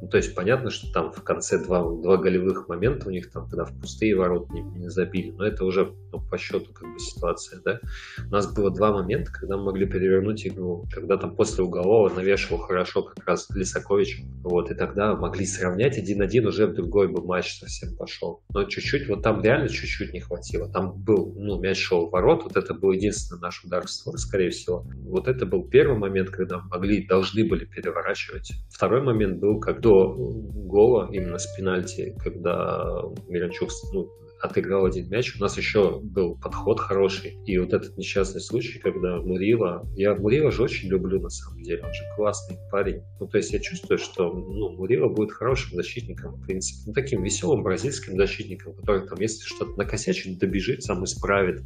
Ну, 0.00 0.08
то 0.08 0.16
есть 0.16 0.34
понятно, 0.34 0.70
что 0.70 0.92
там 0.92 1.12
в 1.12 1.22
конце 1.22 1.58
два, 1.58 1.82
два 1.82 2.16
голевых 2.16 2.68
момента 2.68 3.08
у 3.08 3.10
них 3.10 3.30
там, 3.30 3.48
когда 3.48 3.64
в 3.64 3.72
пустые 3.80 4.16
ворот 4.16 4.50
не, 4.50 4.60
не 4.60 4.88
забили, 4.88 5.30
но 5.30 5.46
это 5.46 5.64
уже 5.64 5.94
ну, 6.12 6.20
по 6.20 6.38
счету 6.38 6.72
как 6.72 6.92
бы 6.92 6.98
ситуация, 6.98 7.60
да. 7.64 7.80
У 8.26 8.30
нас 8.30 8.52
было 8.52 8.70
два 8.70 8.92
момента, 8.92 9.32
когда 9.32 9.56
мы 9.56 9.64
могли 9.64 9.86
перевернуть 9.86 10.46
игру, 10.46 10.84
когда 10.92 11.16
там 11.16 11.34
после 11.34 11.64
уголового 11.64 12.14
навешивал 12.14 12.58
хорошо 12.58 13.02
как 13.02 13.26
раз 13.26 13.48
Лисакович, 13.50 14.22
вот, 14.42 14.70
и 14.70 14.74
тогда 14.74 15.14
могли 15.14 15.46
сравнять 15.46 15.98
один-один, 15.98 16.46
уже 16.46 16.66
в 16.66 16.74
другой 16.74 17.08
бы 17.08 17.24
матч 17.24 17.58
совсем 17.58 17.96
пошел. 17.96 18.42
Но 18.52 18.64
чуть-чуть, 18.64 19.08
вот 19.08 19.22
там 19.22 19.42
реально 19.42 19.68
чуть-чуть 19.68 20.12
не 20.12 20.20
хватило. 20.20 20.68
Там 20.70 20.92
был, 20.92 21.34
ну, 21.36 21.60
мяч 21.60 21.78
шел 21.78 22.08
в 22.08 22.10
ворот, 22.10 22.44
вот 22.44 22.56
это 22.56 22.74
был 22.74 22.92
единственный 22.92 23.40
наш 23.40 23.64
удар 23.64 23.86
в 23.86 23.90
створ, 23.90 24.18
скорее 24.18 24.50
всего. 24.50 24.86
Вот 25.06 25.28
это 25.28 25.46
был 25.46 25.68
первый 25.68 25.98
момент, 25.98 26.30
когда 26.30 26.60
могли, 26.60 27.06
должны 27.06 27.44
были 27.48 27.64
переворачивать. 27.64 28.52
Второй 28.70 29.02
момент 29.02 29.38
был, 29.38 29.60
как 29.60 29.80
до 29.84 30.14
гола, 30.16 31.08
именно 31.12 31.38
с 31.38 31.46
пенальти, 31.54 32.16
когда 32.18 33.02
Миранчук 33.28 33.70
ну, 33.92 34.10
отыграл 34.40 34.86
один 34.86 35.08
мяч. 35.08 35.36
У 35.36 35.40
нас 35.40 35.56
еще 35.56 36.00
был 36.00 36.38
подход 36.38 36.80
хороший. 36.80 37.38
И 37.44 37.58
вот 37.58 37.72
этот 37.72 37.96
несчастный 37.96 38.40
случай, 38.40 38.78
когда 38.78 39.16
Мурила... 39.18 39.86
Я 39.94 40.14
Мурила 40.14 40.50
же 40.50 40.62
очень 40.62 40.88
люблю, 40.88 41.20
на 41.20 41.28
самом 41.28 41.62
деле. 41.62 41.82
Он 41.82 41.92
же 41.92 42.02
классный 42.16 42.56
парень. 42.70 43.02
Ну, 43.20 43.26
то 43.26 43.36
есть 43.38 43.52
я 43.52 43.60
чувствую, 43.60 43.98
что 43.98 44.32
ну, 44.32 44.70
Мурила 44.70 45.08
будет 45.08 45.32
хорошим 45.32 45.76
защитником, 45.76 46.34
в 46.34 46.46
принципе. 46.46 46.82
Ну, 46.86 46.92
таким 46.92 47.22
веселым 47.22 47.62
бразильским 47.62 48.16
защитником, 48.16 48.74
который 48.74 49.06
там, 49.06 49.20
если 49.20 49.44
что-то 49.44 49.76
накосячит, 49.76 50.38
добежит, 50.38 50.82
сам 50.82 51.04
исправит. 51.04 51.62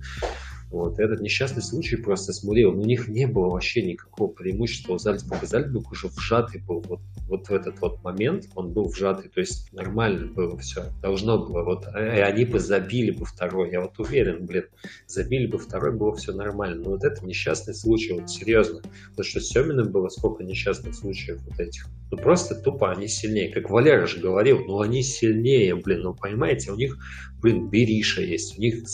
Вот. 0.70 0.98
Этот 0.98 1.20
несчастный 1.20 1.62
случай 1.62 1.96
просто 1.96 2.32
смурил. 2.32 2.78
У 2.78 2.84
них 2.84 3.08
не 3.08 3.26
было 3.26 3.48
вообще 3.48 3.82
никакого 3.82 4.30
преимущества 4.30 4.94
у 4.94 4.98
Зальцбурга. 4.98 5.46
Зальцбург 5.46 5.90
уже 5.92 6.08
вжатый 6.08 6.60
был 6.60 6.80
вот, 6.86 7.00
вот 7.26 7.48
в 7.48 7.52
этот 7.52 7.80
вот 7.80 8.02
момент. 8.04 8.44
Он 8.54 8.72
был 8.72 8.88
вжатый, 8.88 9.30
то 9.30 9.40
есть 9.40 9.72
нормально 9.72 10.26
было 10.26 10.58
все. 10.58 10.84
Должно 11.00 11.38
было. 11.38 11.62
Вот, 11.62 11.86
и 11.86 11.98
они 11.98 12.44
бы 12.44 12.60
забили 12.60 13.12
бы 13.12 13.24
второй. 13.24 13.70
Я 13.72 13.80
вот 13.80 13.98
уверен, 13.98 14.44
блин, 14.44 14.64
забили 15.06 15.46
бы 15.46 15.58
второй, 15.58 15.92
было 15.96 16.14
все 16.16 16.32
нормально. 16.32 16.82
Но 16.84 16.90
вот 16.90 17.04
это 17.04 17.24
несчастный 17.24 17.74
случай, 17.74 18.12
вот 18.12 18.28
серьезно. 18.28 18.82
Потому 19.10 19.24
что 19.24 19.40
с 19.40 19.48
Семиным 19.48 19.90
было 19.90 20.08
сколько 20.08 20.44
несчастных 20.44 20.94
случаев 20.94 21.40
вот 21.48 21.58
этих. 21.58 21.86
Ну 22.10 22.16
просто 22.18 22.54
тупо 22.54 22.90
они 22.90 23.08
сильнее. 23.08 23.52
Как 23.52 23.70
Валера 23.70 24.06
же 24.06 24.20
говорил, 24.20 24.60
ну 24.66 24.80
они 24.80 25.02
сильнее, 25.02 25.76
блин, 25.76 26.02
ну 26.02 26.14
понимаете, 26.14 26.72
у 26.72 26.76
них, 26.76 26.96
блин, 27.40 27.68
Бериша 27.68 28.22
есть, 28.22 28.58
у 28.58 28.60
них 28.60 28.84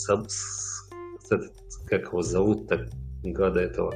этот 1.29 1.51
как 1.87 2.07
его 2.07 2.21
зовут 2.21 2.67
так 2.67 2.89
гада 3.23 3.61
этого, 3.61 3.93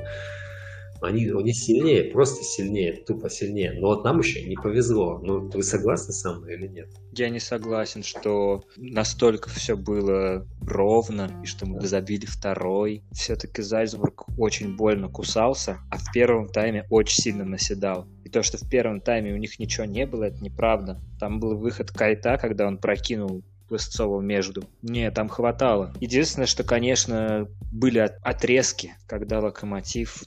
они, 1.02 1.30
они 1.30 1.54
сильнее, 1.54 2.12
просто 2.12 2.43
сильнее, 2.43 3.04
тупо 3.06 3.30
сильнее. 3.30 3.73
Но 3.80 3.88
вот 3.88 4.04
нам 4.04 4.19
еще 4.19 4.43
не 4.43 4.56
повезло. 4.56 5.19
Ну, 5.23 5.49
вы 5.49 5.63
согласны 5.63 6.13
со 6.13 6.34
мной 6.34 6.56
или 6.56 6.67
нет? 6.67 6.89
Я 7.13 7.30
не 7.30 7.39
согласен, 7.39 8.04
что 8.04 8.63
настолько 8.75 9.49
все 9.49 9.78
было 9.78 10.45
ровно, 10.62 11.32
и 11.43 11.45
что 11.45 11.65
мы 11.65 11.82
забили 11.82 12.25
второй. 12.25 13.04
Все-таки 13.12 13.62
Зальцбург 13.62 14.25
очень 14.38 14.75
больно 14.75 15.10
кусался, 15.10 15.80
а 15.89 15.97
в 15.97 16.12
первом 16.13 16.49
тайме 16.49 16.86
очень 16.89 17.21
сильно 17.21 17.45
наседал. 17.45 18.08
И 18.25 18.30
то, 18.30 18.43
что 18.43 18.58
в 18.58 18.69
первом 18.69 19.02
тайме 19.02 19.34
у 19.34 19.38
них 19.38 19.58
ничего 19.58 19.86
не 19.86 20.06
было, 20.06 20.25
это 20.25 20.43
неправда. 20.43 20.99
Там 21.19 21.39
был 21.39 21.58
выход 21.58 21.91
Кайта, 21.91 22.38
когда 22.38 22.67
он 22.67 22.78
прокинул 22.78 23.43
Песцову 23.70 24.22
между. 24.22 24.64
Не, 24.82 25.12
там 25.12 25.30
хватало. 25.30 25.94
Единственное, 26.00 26.48
что, 26.48 26.64
конечно, 26.64 27.48
были 27.72 28.00
отрезки, 28.00 28.96
когда 29.08 29.40
Локомотив 29.40 30.24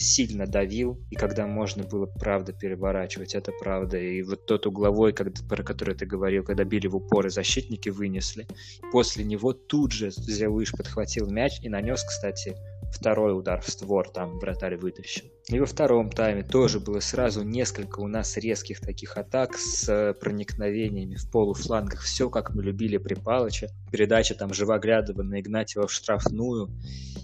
сильно 0.00 0.46
давил, 0.46 0.98
и 1.10 1.14
когда 1.14 1.46
можно 1.46 1.84
было 1.84 2.06
правда 2.06 2.52
переворачивать, 2.52 3.34
это 3.34 3.52
правда. 3.52 3.98
И 3.98 4.22
вот 4.22 4.46
тот 4.46 4.66
угловой, 4.66 5.12
когда, 5.12 5.42
про 5.46 5.62
который 5.62 5.94
ты 5.94 6.06
говорил, 6.06 6.42
когда 6.42 6.64
били 6.64 6.86
в 6.86 6.96
упор 6.96 7.26
и 7.26 7.30
защитники 7.30 7.90
вынесли, 7.90 8.46
после 8.92 9.24
него 9.24 9.52
тут 9.52 9.92
же 9.92 10.10
Зелыш 10.10 10.72
подхватил 10.72 11.28
мяч 11.30 11.60
и 11.62 11.68
нанес, 11.68 12.02
кстати, 12.02 12.56
второй 12.92 13.36
удар 13.38 13.60
в 13.60 13.68
створ, 13.68 14.08
там 14.08 14.38
вратарь 14.38 14.76
вытащил. 14.76 15.26
И 15.48 15.58
во 15.58 15.66
втором 15.66 16.10
тайме 16.10 16.42
тоже 16.42 16.80
было 16.80 17.00
сразу 17.00 17.42
несколько 17.42 18.00
у 18.00 18.06
нас 18.06 18.36
резких 18.36 18.80
таких 18.80 19.16
атак 19.16 19.56
с 19.56 20.14
проникновениями 20.20 21.16
в 21.16 21.30
полуфлангах. 21.30 22.02
Все, 22.02 22.30
как 22.30 22.54
мы 22.54 22.62
любили 22.62 22.98
при 22.98 23.14
Палыче. 23.14 23.68
Передача 23.90 24.34
там 24.34 24.54
Живоглядова 24.54 25.22
на 25.22 25.40
Игнатьева 25.40 25.86
в 25.86 25.92
штрафную. 25.92 26.70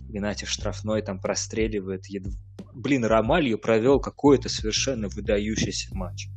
Игнатьев 0.09 0.49
штрафной 0.49 1.03
там 1.03 1.21
простреливает. 1.21 2.07
Едва... 2.07 2.33
Блин, 2.75 3.05
Ромалью 3.05 3.59
провел 3.59 4.01
какой-то 4.01 4.49
совершенно 4.49 5.09
выдающийся 5.09 5.95
матч. 5.95 6.29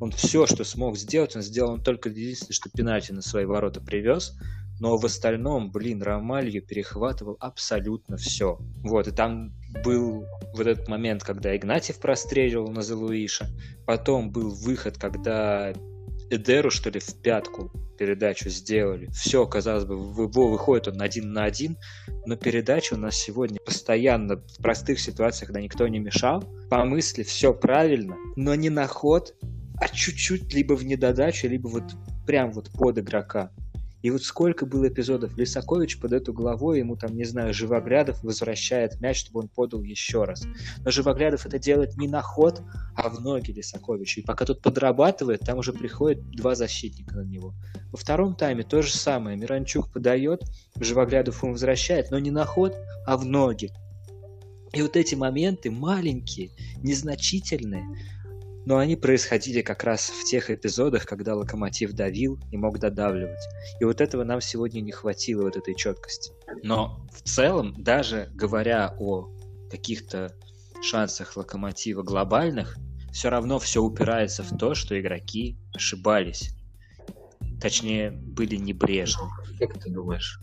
Он 0.00 0.10
все, 0.10 0.46
что 0.46 0.64
смог 0.64 0.96
сделать, 0.96 1.36
он 1.36 1.42
сделал 1.42 1.74
он 1.74 1.82
только 1.82 2.08
единственное, 2.08 2.54
что 2.54 2.70
пенальти 2.70 3.12
на 3.12 3.22
свои 3.22 3.44
ворота 3.44 3.80
привез 3.80 4.36
но 4.82 4.96
в 4.96 5.04
остальном, 5.04 5.70
блин, 5.70 6.02
Ромалью 6.02 6.60
перехватывал 6.60 7.36
абсолютно 7.38 8.16
все. 8.16 8.58
Вот, 8.82 9.06
и 9.06 9.12
там 9.12 9.52
был 9.84 10.26
вот 10.56 10.66
этот 10.66 10.88
момент, 10.88 11.22
когда 11.22 11.56
Игнатьев 11.56 12.00
простреливал 12.00 12.66
на 12.72 12.82
Залуиша, 12.82 13.46
потом 13.86 14.32
был 14.32 14.50
выход, 14.50 14.98
когда 14.98 15.72
Эдеру, 16.30 16.70
что 16.70 16.90
ли, 16.90 16.98
в 16.98 17.14
пятку 17.22 17.70
передачу 17.96 18.48
сделали. 18.48 19.06
Все, 19.12 19.46
казалось 19.46 19.84
бы, 19.84 19.96
выходит 19.96 20.88
он 20.88 21.00
один 21.00 21.32
на 21.32 21.44
один, 21.44 21.78
но 22.26 22.34
передача 22.34 22.94
у 22.94 22.98
нас 22.98 23.14
сегодня 23.14 23.60
постоянно 23.64 24.38
в 24.38 24.60
простых 24.60 24.98
ситуациях, 24.98 25.50
когда 25.50 25.60
никто 25.60 25.86
не 25.86 26.00
мешал. 26.00 26.42
По 26.68 26.84
мысли 26.84 27.22
все 27.22 27.54
правильно, 27.54 28.16
но 28.34 28.56
не 28.56 28.68
на 28.68 28.88
ход, 28.88 29.32
а 29.80 29.86
чуть-чуть 29.86 30.52
либо 30.52 30.74
в 30.74 30.84
недодачу, 30.84 31.46
либо 31.46 31.68
вот 31.68 31.84
прям 32.26 32.50
вот 32.50 32.72
под 32.72 32.98
игрока. 32.98 33.52
И 34.02 34.10
вот 34.10 34.22
сколько 34.22 34.66
было 34.66 34.88
эпизодов, 34.88 35.36
Лисакович 35.36 36.00
под 36.00 36.12
эту 36.12 36.32
главой, 36.32 36.80
ему 36.80 36.96
там, 36.96 37.16
не 37.16 37.24
знаю, 37.24 37.54
Живоглядов 37.54 38.22
возвращает 38.22 39.00
мяч, 39.00 39.20
чтобы 39.20 39.40
он 39.40 39.48
подал 39.48 39.82
еще 39.82 40.24
раз. 40.24 40.44
Но 40.84 40.90
Живоглядов 40.90 41.46
это 41.46 41.58
делает 41.58 41.96
не 41.96 42.08
на 42.08 42.20
ход, 42.20 42.62
а 42.96 43.08
в 43.08 43.20
ноги 43.20 43.52
Лисаковича. 43.52 44.20
И 44.20 44.24
пока 44.24 44.44
тот 44.44 44.60
подрабатывает, 44.60 45.40
там 45.40 45.58
уже 45.58 45.72
приходит 45.72 46.28
два 46.30 46.54
защитника 46.54 47.16
на 47.16 47.24
него. 47.24 47.54
Во 47.92 47.96
втором 47.96 48.34
тайме 48.34 48.64
то 48.64 48.82
же 48.82 48.92
самое. 48.92 49.36
Миранчук 49.36 49.92
подает, 49.92 50.42
Живоглядов 50.78 51.42
ему 51.42 51.52
возвращает, 51.52 52.10
но 52.10 52.18
не 52.18 52.30
на 52.30 52.44
ход, 52.44 52.74
а 53.06 53.16
в 53.16 53.24
ноги. 53.24 53.70
И 54.72 54.80
вот 54.80 54.96
эти 54.96 55.14
моменты 55.14 55.70
маленькие, 55.70 56.50
незначительные, 56.82 57.84
но 58.64 58.78
они 58.78 58.96
происходили 58.96 59.62
как 59.62 59.84
раз 59.84 60.10
в 60.10 60.24
тех 60.24 60.50
эпизодах, 60.50 61.04
когда 61.04 61.34
локомотив 61.34 61.92
давил 61.92 62.38
и 62.50 62.56
мог 62.56 62.78
додавливать. 62.78 63.40
И 63.80 63.84
вот 63.84 64.00
этого 64.00 64.24
нам 64.24 64.40
сегодня 64.40 64.80
не 64.80 64.92
хватило, 64.92 65.42
вот 65.42 65.56
этой 65.56 65.74
четкости. 65.74 66.32
Но 66.62 67.06
в 67.12 67.22
целом, 67.22 67.74
даже 67.82 68.30
говоря 68.34 68.94
о 68.98 69.28
каких-то 69.70 70.34
шансах 70.82 71.36
локомотива 71.36 72.02
глобальных, 72.02 72.76
все 73.12 73.28
равно 73.28 73.58
все 73.58 73.82
упирается 73.82 74.42
в 74.42 74.56
то, 74.56 74.74
что 74.74 74.98
игроки 74.98 75.56
ошибались. 75.74 76.54
Точнее, 77.60 78.10
были 78.10 78.56
небрежны. 78.56 79.24
Как 79.58 79.78
ты 79.78 79.90
думаешь? 79.90 80.40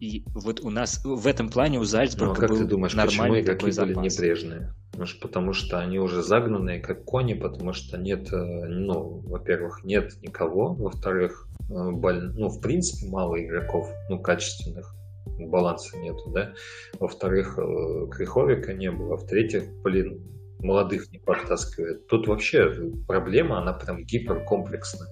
И 0.00 0.24
вот 0.34 0.60
у 0.60 0.70
нас 0.70 1.00
в 1.02 1.26
этом 1.26 1.48
плане 1.48 1.78
у 1.78 1.84
Зальцбурга 1.84 2.32
ну, 2.32 2.38
а 2.38 2.40
как 2.40 2.50
был 2.50 2.58
ты 2.58 2.64
думаешь, 2.64 2.94
нормальный 2.94 3.40
почему 3.40 3.56
такой 3.56 3.70
игроки 3.70 3.72
запас. 3.72 3.94
были 3.94 4.08
небрежные? 4.08 4.74
Потому 5.20 5.52
что 5.52 5.78
они 5.78 5.98
уже 5.98 6.22
загнанные, 6.22 6.80
как 6.80 7.04
кони, 7.04 7.34
потому 7.34 7.72
что 7.72 7.98
нет, 7.98 8.32
э, 8.32 8.36
ну, 8.36 9.22
во-первых, 9.26 9.84
нет 9.84 10.12
никого, 10.22 10.74
во-вторых, 10.74 11.48
э, 11.70 11.90
боль... 11.90 12.32
ну, 12.34 12.48
в 12.48 12.60
принципе, 12.60 13.10
мало 13.10 13.42
игроков, 13.42 13.90
ну, 14.08 14.20
качественных, 14.20 14.94
баланса 15.38 15.98
нету, 15.98 16.30
да, 16.30 16.52
во-вторых, 17.00 17.58
э, 17.58 18.06
Криховика 18.10 18.72
не 18.72 18.90
было, 18.90 19.16
в-третьих, 19.16 19.64
блин, 19.82 20.22
молодых 20.60 21.10
не 21.12 21.18
подтаскивает. 21.18 22.06
Тут 22.06 22.28
вообще 22.28 22.72
проблема, 23.06 23.60
она 23.60 23.72
прям 23.72 24.04
гиперкомплексная. 24.04 25.08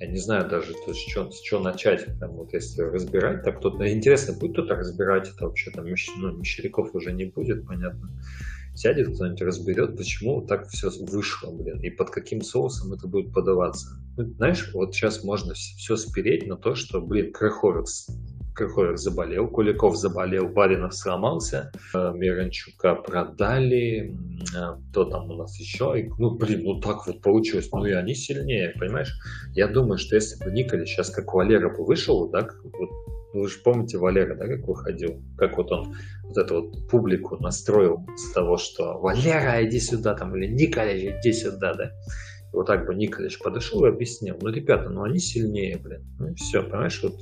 Я 0.00 0.06
не 0.06 0.18
знаю 0.18 0.48
даже, 0.48 0.74
то, 0.86 0.92
с, 0.92 0.96
чего, 0.96 1.30
с 1.30 1.40
чего 1.40 1.60
начать, 1.60 2.06
там, 2.20 2.32
вот 2.32 2.52
если 2.52 2.82
разбирать, 2.82 3.42
так 3.42 3.58
кто-то, 3.58 3.90
интересно, 3.92 4.38
будет 4.38 4.52
кто-то 4.52 4.76
разбирать 4.76 5.28
это 5.28 5.46
вообще, 5.46 5.72
там, 5.72 5.86
ну, 5.86 6.36
Мещеряков 6.36 6.94
уже 6.94 7.12
не 7.12 7.24
будет, 7.24 7.66
понятно 7.66 8.10
сядет 8.78 9.12
кто-нибудь 9.14 9.42
разберет, 9.42 9.96
почему 9.96 10.40
так 10.42 10.68
все 10.68 10.88
вышло, 11.00 11.50
блин, 11.50 11.80
и 11.80 11.90
под 11.90 12.10
каким 12.10 12.42
соусом 12.42 12.92
это 12.92 13.08
будет 13.08 13.32
подаваться. 13.32 13.88
Ну, 14.16 14.24
знаешь, 14.34 14.70
вот 14.72 14.94
сейчас 14.94 15.24
можно 15.24 15.54
все 15.54 15.96
спереть 15.96 16.46
на 16.46 16.56
то, 16.56 16.76
что, 16.76 17.00
блин, 17.00 17.32
Крахоров, 17.32 17.88
Крахоров 18.54 18.98
заболел, 18.98 19.48
Куликов 19.48 19.96
заболел, 19.96 20.48
Баринов 20.48 20.94
сломался, 20.94 21.72
э, 21.92 22.12
Миранчука 22.14 22.94
продали, 22.94 24.16
э, 24.56 24.76
кто 24.90 25.04
там 25.04 25.28
у 25.28 25.34
нас 25.34 25.58
еще, 25.58 26.00
и, 26.00 26.08
ну, 26.16 26.30
блин, 26.30 26.62
ну 26.62 26.80
так 26.80 27.04
вот 27.08 27.20
получилось, 27.20 27.68
ну 27.72 27.84
и 27.84 27.90
они 27.90 28.14
сильнее, 28.14 28.74
понимаешь? 28.78 29.12
Я 29.54 29.66
думаю, 29.66 29.98
что 29.98 30.14
если 30.14 30.42
бы 30.44 30.52
Николи 30.52 30.84
сейчас 30.84 31.10
как 31.10 31.34
Валера 31.34 31.68
бы 31.68 31.84
вышел, 31.84 32.28
да, 32.28 32.48
вот 32.62 32.90
вы 33.32 33.48
же 33.48 33.58
помните 33.62 33.98
Валера, 33.98 34.34
да, 34.34 34.46
как 34.46 34.66
выходил? 34.66 35.22
Как 35.36 35.56
вот 35.58 35.70
он 35.70 35.94
вот 36.24 36.36
эту 36.36 36.62
вот 36.62 36.88
публику 36.88 37.36
настроил 37.36 38.06
с 38.16 38.32
того, 38.32 38.56
что 38.56 38.98
Валера, 38.98 39.64
иди 39.66 39.80
сюда, 39.80 40.14
там, 40.14 40.34
или 40.36 40.46
Николич, 40.46 41.14
иди 41.20 41.32
сюда, 41.32 41.74
да. 41.74 41.92
И 42.52 42.56
вот 42.56 42.66
так 42.66 42.86
бы 42.86 42.94
Николич 42.94 43.38
подошел 43.38 43.84
и 43.84 43.88
объяснил, 43.88 44.38
ну, 44.40 44.48
ребята, 44.48 44.88
ну, 44.88 45.02
они 45.02 45.18
сильнее, 45.18 45.76
блин. 45.76 46.02
Ну, 46.18 46.34
все, 46.34 46.62
понимаешь, 46.62 47.02
вот, 47.02 47.14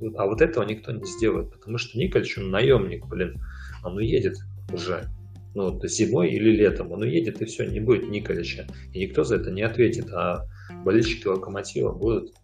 вот, 0.00 0.14
а 0.16 0.26
вот 0.26 0.42
этого 0.42 0.64
никто 0.64 0.92
не 0.92 1.04
сделает, 1.04 1.50
потому 1.50 1.78
что 1.78 1.98
Николич, 1.98 2.36
он 2.36 2.50
наемник, 2.50 3.06
блин, 3.06 3.40
он 3.82 3.96
уедет 3.96 4.36
уже, 4.72 5.08
ну, 5.54 5.70
вот, 5.70 5.88
зимой 5.88 6.30
или 6.30 6.50
летом, 6.50 6.92
он 6.92 7.02
уедет, 7.02 7.40
и 7.40 7.46
все, 7.46 7.64
не 7.64 7.80
будет 7.80 8.10
Николича, 8.10 8.66
и 8.92 9.06
никто 9.06 9.24
за 9.24 9.36
это 9.36 9.50
не 9.50 9.62
ответит, 9.62 10.12
а 10.12 10.44
болельщики 10.84 11.26
Локомотива 11.26 11.92
будут 11.92 12.34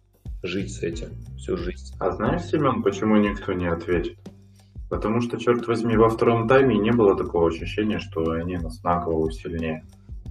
жить 0.43 0.73
с 0.73 0.83
этим 0.83 1.09
всю 1.37 1.57
жизнь. 1.57 1.95
А 1.99 2.11
знаешь, 2.11 2.43
Семен, 2.43 2.83
почему 2.83 3.17
никто 3.17 3.53
не 3.53 3.67
ответит? 3.67 4.17
Потому 4.89 5.21
что, 5.21 5.39
черт 5.39 5.65
возьми, 5.67 5.97
во 5.97 6.09
втором 6.09 6.47
тайме 6.47 6.77
не 6.77 6.91
было 6.91 7.17
такого 7.17 7.47
ощущения, 7.47 7.99
что 7.99 8.21
они 8.31 8.57
нас 8.57 8.83
на 8.83 9.01
сильнее. 9.31 9.83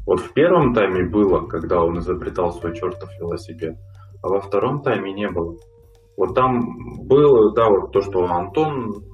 Вот 0.06 0.20
в 0.20 0.32
первом 0.32 0.74
тайме 0.74 1.08
было, 1.08 1.46
когда 1.46 1.82
он 1.82 1.98
изобретал 1.98 2.52
свой 2.52 2.74
чертов 2.76 3.10
велосипед, 3.18 3.76
а 4.22 4.28
во 4.28 4.40
втором 4.40 4.82
тайме 4.82 5.12
не 5.12 5.28
было. 5.28 5.56
Вот 6.16 6.34
там 6.34 7.06
было, 7.06 7.52
да, 7.54 7.68
вот 7.68 7.92
то, 7.92 8.00
что 8.02 8.24
Антон 8.26 9.04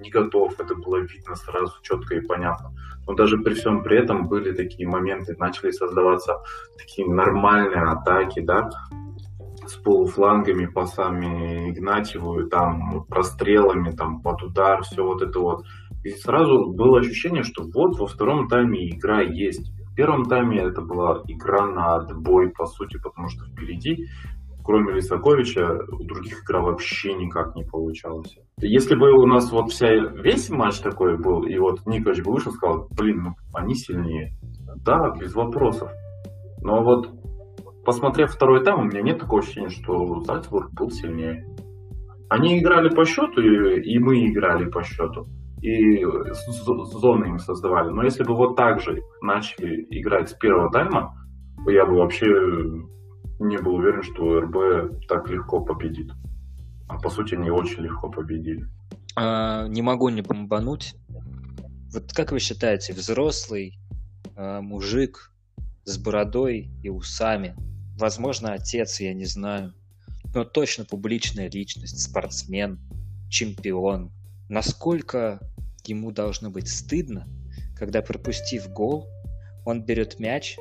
не 0.00 0.10
готов, 0.10 0.58
это 0.58 0.74
было 0.74 0.98
видно 0.98 1.36
сразу 1.36 1.72
четко 1.82 2.16
и 2.16 2.20
понятно. 2.20 2.70
Но 3.06 3.14
даже 3.14 3.38
при 3.38 3.54
всем 3.54 3.82
при 3.82 3.98
этом 3.98 4.28
были 4.28 4.52
такие 4.52 4.88
моменты, 4.88 5.36
начали 5.38 5.70
создаваться 5.70 6.34
такие 6.76 7.08
нормальные 7.08 7.82
атаки, 7.82 8.40
да, 8.40 8.68
с 9.66 9.74
полуфлангами, 9.74 10.66
пасами 10.66 11.70
Игнатьеву, 11.70 12.48
там, 12.48 13.04
прострелами, 13.08 13.90
там, 13.90 14.20
под 14.22 14.42
удар, 14.42 14.82
все 14.82 15.04
вот 15.04 15.22
это 15.22 15.38
вот. 15.38 15.64
И 16.04 16.10
сразу 16.10 16.72
было 16.72 16.98
ощущение, 16.98 17.42
что 17.42 17.64
вот 17.72 17.98
во 17.98 18.06
втором 18.06 18.48
тайме 18.48 18.90
игра 18.90 19.20
есть. 19.22 19.72
В 19.90 19.94
первом 19.94 20.24
тайме 20.24 20.58
это 20.58 20.80
была 20.80 21.22
игра 21.28 21.66
на 21.66 21.96
отбой, 21.96 22.50
по 22.50 22.66
сути, 22.66 22.98
потому 22.98 23.28
что 23.28 23.44
впереди, 23.44 24.06
кроме 24.64 24.94
Лисаковича, 24.94 25.80
у 25.92 26.04
других 26.04 26.42
игра 26.44 26.60
вообще 26.60 27.14
никак 27.14 27.54
не 27.54 27.64
получалась. 27.64 28.36
Если 28.58 28.94
бы 28.94 29.12
у 29.12 29.26
нас 29.26 29.52
вот 29.52 29.70
вся, 29.70 29.88
весь 29.90 30.50
матч 30.50 30.78
такой 30.78 31.18
был, 31.18 31.44
и 31.44 31.56
вот 31.58 31.86
Николаевич 31.86 32.24
бы 32.24 32.32
вышел 32.32 32.52
и 32.52 32.54
сказал, 32.54 32.88
блин, 32.90 33.22
ну, 33.24 33.34
они 33.52 33.74
сильнее. 33.74 34.34
Да, 34.76 35.10
без 35.10 35.34
вопросов. 35.34 35.90
Но 36.62 36.82
вот 36.82 37.10
посмотрев 37.84 38.32
второй 38.32 38.64
тайм, 38.64 38.80
у 38.80 38.84
меня 38.84 39.02
нет 39.02 39.18
такого 39.18 39.42
ощущения, 39.42 39.70
что 39.70 40.20
Зальцбург 40.22 40.72
был 40.72 40.90
сильнее. 40.90 41.46
Они 42.28 42.58
играли 42.58 42.88
по 42.88 43.04
счету, 43.04 43.40
и 43.40 43.98
мы 43.98 44.26
играли 44.26 44.64
по 44.70 44.82
счету. 44.82 45.26
И 45.60 46.04
зоны 46.84 47.26
им 47.26 47.38
создавали. 47.38 47.90
Но 47.90 48.02
если 48.02 48.24
бы 48.24 48.34
вот 48.34 48.56
так 48.56 48.80
же 48.80 49.00
начали 49.20 49.86
играть 49.90 50.30
с 50.30 50.32
первого 50.32 50.70
тайма, 50.70 51.14
я 51.68 51.86
бы 51.86 51.96
вообще 51.96 52.26
не 53.38 53.58
был 53.58 53.76
уверен, 53.76 54.02
что 54.02 54.40
РБ 54.40 55.06
так 55.08 55.28
легко 55.28 55.60
победит. 55.60 56.10
А 56.88 56.98
по 56.98 57.10
сути, 57.10 57.34
они 57.34 57.50
очень 57.50 57.82
легко 57.82 58.10
победили. 58.10 58.66
А, 59.16 59.66
не 59.68 59.82
могу 59.82 60.08
не 60.08 60.22
бомбануть. 60.22 60.94
Вот 61.92 62.12
как 62.12 62.32
вы 62.32 62.40
считаете, 62.40 62.92
взрослый 62.92 63.78
а, 64.36 64.60
мужик 64.60 65.32
с 65.84 65.98
бородой 65.98 66.70
и 66.82 66.88
усами 66.88 67.54
Возможно, 67.96 68.54
отец, 68.54 69.00
я 69.00 69.14
не 69.14 69.24
знаю. 69.24 69.74
Но 70.34 70.44
точно 70.44 70.84
публичная 70.84 71.50
личность, 71.50 72.00
спортсмен, 72.00 72.80
чемпион. 73.28 74.10
Насколько 74.48 75.40
ему 75.84 76.10
должно 76.10 76.50
быть 76.50 76.68
стыдно, 76.68 77.28
когда, 77.76 78.02
пропустив 78.02 78.68
гол, 78.68 79.08
он 79.64 79.82
берет 79.82 80.18
мяч 80.18 80.56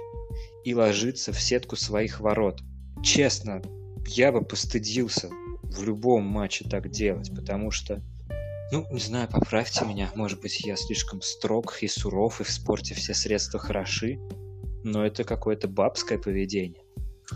и 0.63 0.73
ложится 0.73 1.32
в 1.32 1.41
сетку 1.41 1.75
своих 1.75 2.19
ворот. 2.19 2.61
Честно, 3.03 3.61
я 4.07 4.32
бы 4.32 4.41
постыдился 4.41 5.29
в 5.63 5.84
любом 5.84 6.23
матче 6.23 6.65
так 6.67 6.89
делать, 6.89 7.34
потому 7.34 7.71
что, 7.71 8.01
ну, 8.71 8.88
не 8.91 8.99
знаю, 8.99 9.27
поправьте 9.29 9.86
меня, 9.86 10.11
может 10.15 10.41
быть, 10.41 10.61
я 10.65 10.75
слишком 10.75 11.21
строг 11.21 11.77
и 11.82 11.88
суров, 11.88 12.41
и 12.41 12.43
в 12.43 12.49
спорте 12.49 12.93
все 12.93 13.13
средства 13.13 13.59
хороши, 13.59 14.19
но 14.84 15.05
это 15.05 15.23
какое-то 15.23 15.67
бабское 15.67 16.17
поведение. 16.17 16.80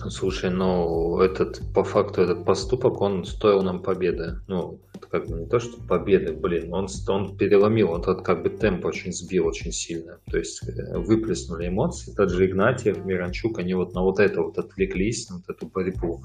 Слушай, 0.09 0.49
ну 0.49 1.19
этот 1.19 1.61
по 1.73 1.83
факту 1.83 2.21
этот 2.21 2.45
поступок 2.45 3.01
он 3.01 3.25
стоил 3.25 3.63
нам 3.63 3.81
победы. 3.81 4.39
Ну 4.47 4.79
как 5.09 5.27
бы 5.27 5.39
не 5.39 5.45
то 5.47 5.59
что 5.59 5.81
победы, 5.81 6.33
блин, 6.33 6.73
он 6.73 6.87
он 7.07 7.37
переломил, 7.37 7.91
он 7.91 8.01
тот 8.01 8.21
как 8.21 8.43
бы 8.43 8.49
темп 8.49 8.85
очень 8.85 9.13
сбил 9.13 9.47
очень 9.47 9.71
сильно. 9.71 10.19
То 10.29 10.37
есть 10.37 10.61
э, 10.67 10.97
выплеснули 10.97 11.69
эмоции. 11.69 12.13
Тот 12.13 12.29
же 12.29 12.45
Игнатьев, 12.45 13.03
Миранчук, 13.05 13.59
они 13.59 13.73
вот 13.73 13.93
на 13.93 14.01
вот 14.01 14.19
это 14.19 14.41
вот 14.41 14.57
отвлеклись, 14.57 15.29
на 15.29 15.37
вот 15.37 15.49
эту 15.49 15.67
борьбу. 15.67 16.21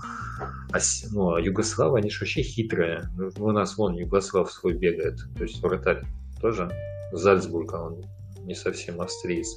А, 0.72 0.78
ну, 1.12 1.34
а 1.34 1.40
Югославы, 1.40 1.98
они 1.98 2.10
же 2.10 2.20
вообще 2.20 2.42
хитрые. 2.42 3.08
Ну, 3.16 3.30
у 3.44 3.52
нас 3.52 3.76
вон 3.76 3.94
Югослав 3.94 4.50
свой 4.50 4.74
бегает. 4.74 5.20
То 5.36 5.44
есть 5.44 5.62
вратарь 5.62 6.02
тоже 6.40 6.70
Зальцбурга, 7.12 7.76
он 7.76 8.04
не 8.44 8.54
совсем 8.54 9.00
австриец. 9.00 9.56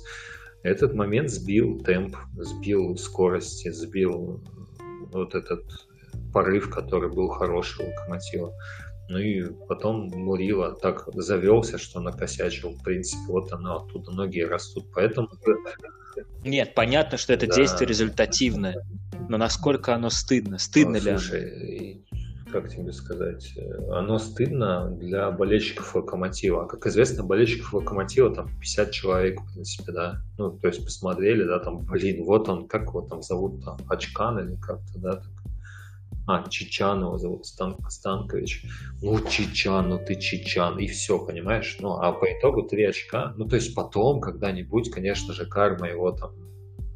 Этот 0.63 0.93
момент 0.93 1.29
сбил 1.29 1.79
темп, 1.79 2.15
сбил 2.35 2.97
скорость, 2.97 3.69
сбил 3.73 4.41
вот 5.11 5.35
этот 5.35 5.63
порыв, 6.33 6.69
который 6.69 7.09
был 7.09 7.27
хороший 7.27 7.85
у 7.85 7.89
Локомотива. 7.89 8.53
Ну 9.09 9.17
и 9.19 9.43
потом 9.67 10.07
Мурила 10.07 10.73
так 10.73 11.07
завелся, 11.13 11.77
что 11.77 11.99
накосячил. 11.99 12.71
В 12.71 12.83
принципе, 12.83 13.21
вот 13.27 13.51
оно, 13.51 13.83
оттуда 13.83 14.11
ноги 14.11 14.39
растут. 14.39 14.85
Поэтому... 14.93 15.29
Нет, 16.43 16.73
понятно, 16.73 17.17
что 17.17 17.33
это 17.33 17.47
да. 17.47 17.55
действие 17.55 17.87
результативное. 17.87 18.81
Но 19.29 19.37
насколько 19.37 19.93
оно 19.93 20.09
стыдно? 20.09 20.57
Стыдно 20.57 20.99
ну, 20.99 21.05
ли 21.05 21.17
слушай, 21.17 22.05
как 22.53 22.69
тебе 22.69 22.93
сказать, 22.93 23.51
э, 23.57 23.91
оно 23.91 24.19
стыдно 24.19 24.91
для 24.91 25.31
болельщиков 25.31 25.95
Локомотива. 25.95 26.67
Как 26.67 26.85
известно, 26.85 27.23
болельщиков 27.23 27.73
Локомотива 27.73 28.33
там 28.33 28.47
50 28.59 28.91
человек, 28.91 29.41
в 29.41 29.53
принципе, 29.53 29.91
да. 29.91 30.21
Ну, 30.37 30.51
то 30.51 30.67
есть 30.67 30.85
посмотрели, 30.85 31.43
да, 31.43 31.59
там, 31.59 31.79
блин, 31.79 32.23
вот 32.23 32.47
он, 32.47 32.67
как 32.67 32.83
его 32.83 33.01
там 33.01 33.23
зовут, 33.23 33.65
там, 33.65 33.77
Очкан 33.89 34.39
или 34.39 34.55
как-то, 34.55 34.99
да, 34.99 35.15
так. 35.15 35.31
А, 36.25 36.47
Чичан 36.47 37.01
его 37.01 37.17
зовут, 37.17 37.45
Стан, 37.45 37.75
Станкович. 37.89 38.65
Ну, 39.01 39.19
Чичан, 39.27 39.89
ну 39.89 39.99
ты 39.99 40.15
Чичан, 40.15 40.77
и 40.77 40.87
все, 40.87 41.19
понимаешь? 41.19 41.75
Ну, 41.81 41.93
а 41.93 42.13
по 42.13 42.25
итогу 42.25 42.63
три 42.63 42.85
очка. 42.85 43.33
Ну, 43.35 43.45
то 43.45 43.55
есть 43.55 43.75
потом, 43.75 44.21
когда-нибудь, 44.21 44.89
конечно 44.89 45.33
же, 45.33 45.45
карма 45.45 45.89
его 45.89 46.11
там 46.11 46.31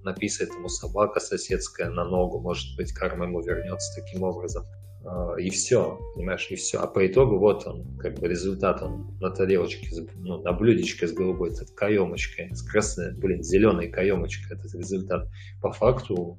написает 0.04 0.54
ему 0.54 0.70
собака 0.70 1.20
соседская 1.20 1.90
на 1.90 2.06
ногу, 2.06 2.40
может 2.40 2.78
быть, 2.78 2.94
карма 2.94 3.26
ему 3.26 3.42
вернется 3.42 4.00
таким 4.00 4.24
образом. 4.24 4.64
А, 5.06 5.36
и 5.36 5.50
все, 5.50 6.00
понимаешь, 6.16 6.48
и 6.50 6.56
все. 6.56 6.80
А 6.80 6.88
по 6.88 7.06
итогу 7.06 7.38
вот 7.38 7.66
он, 7.68 7.98
как 7.98 8.20
бы 8.20 8.28
результат, 8.28 8.82
он 8.82 9.18
на 9.20 9.30
тарелочке, 9.30 9.90
ну, 10.16 10.42
на 10.42 10.54
блюдечке 10.54 11.08
с 11.08 11.14
голубой 11.14 11.52
с 11.52 11.72
каемочкой, 11.72 12.56
с 12.56 12.62
красной, 12.62 13.14
блин, 13.14 13.44
зеленой 13.44 13.90
каемочкой, 13.90 14.58
этот 14.58 14.74
результат. 14.74 15.28
По 15.62 15.72
факту, 15.72 16.38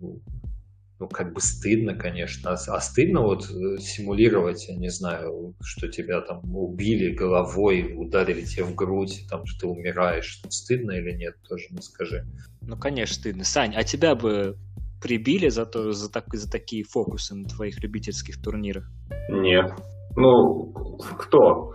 ну, 0.99 1.09
как 1.09 1.33
бы 1.33 1.41
стыдно, 1.41 1.95
конечно. 1.95 2.51
А, 2.51 2.55
а 2.55 2.81
стыдно 2.81 3.23
вот 3.23 3.49
э, 3.51 3.79
симулировать, 3.79 4.69
я 4.69 4.77
не 4.77 4.91
знаю, 4.91 5.55
что 5.61 5.89
тебя 5.89 6.21
там 6.21 6.57
убили 6.57 7.15
головой, 7.15 7.95
ударили 7.97 8.43
тебе 8.43 8.65
в 8.65 8.75
грудь, 8.75 9.25
там, 9.31 9.47
что 9.47 9.61
ты 9.61 9.67
умираешь. 9.69 10.43
Стыдно 10.49 10.93
или 10.93 11.13
нет, 11.13 11.37
тоже 11.49 11.67
не 11.71 11.83
скажи. 11.83 12.27
Ну, 12.63 12.77
конечно, 12.77 13.15
стыдно. 13.15 13.45
Сань, 13.45 13.75
а 13.77 13.85
тебя 13.85 14.15
бы 14.15 14.59
прибили 15.01 15.49
за, 15.49 15.67
то, 15.67 15.93
за, 15.93 16.11
так, 16.11 16.25
за 16.33 16.51
такие 16.51 16.85
фокусы 16.85 17.35
на 17.35 17.49
твоих 17.49 17.83
любительских 17.83 18.41
турнирах? 18.43 18.85
Нет. 19.31 19.73
Ну, 20.17 20.73
кто? 21.19 21.75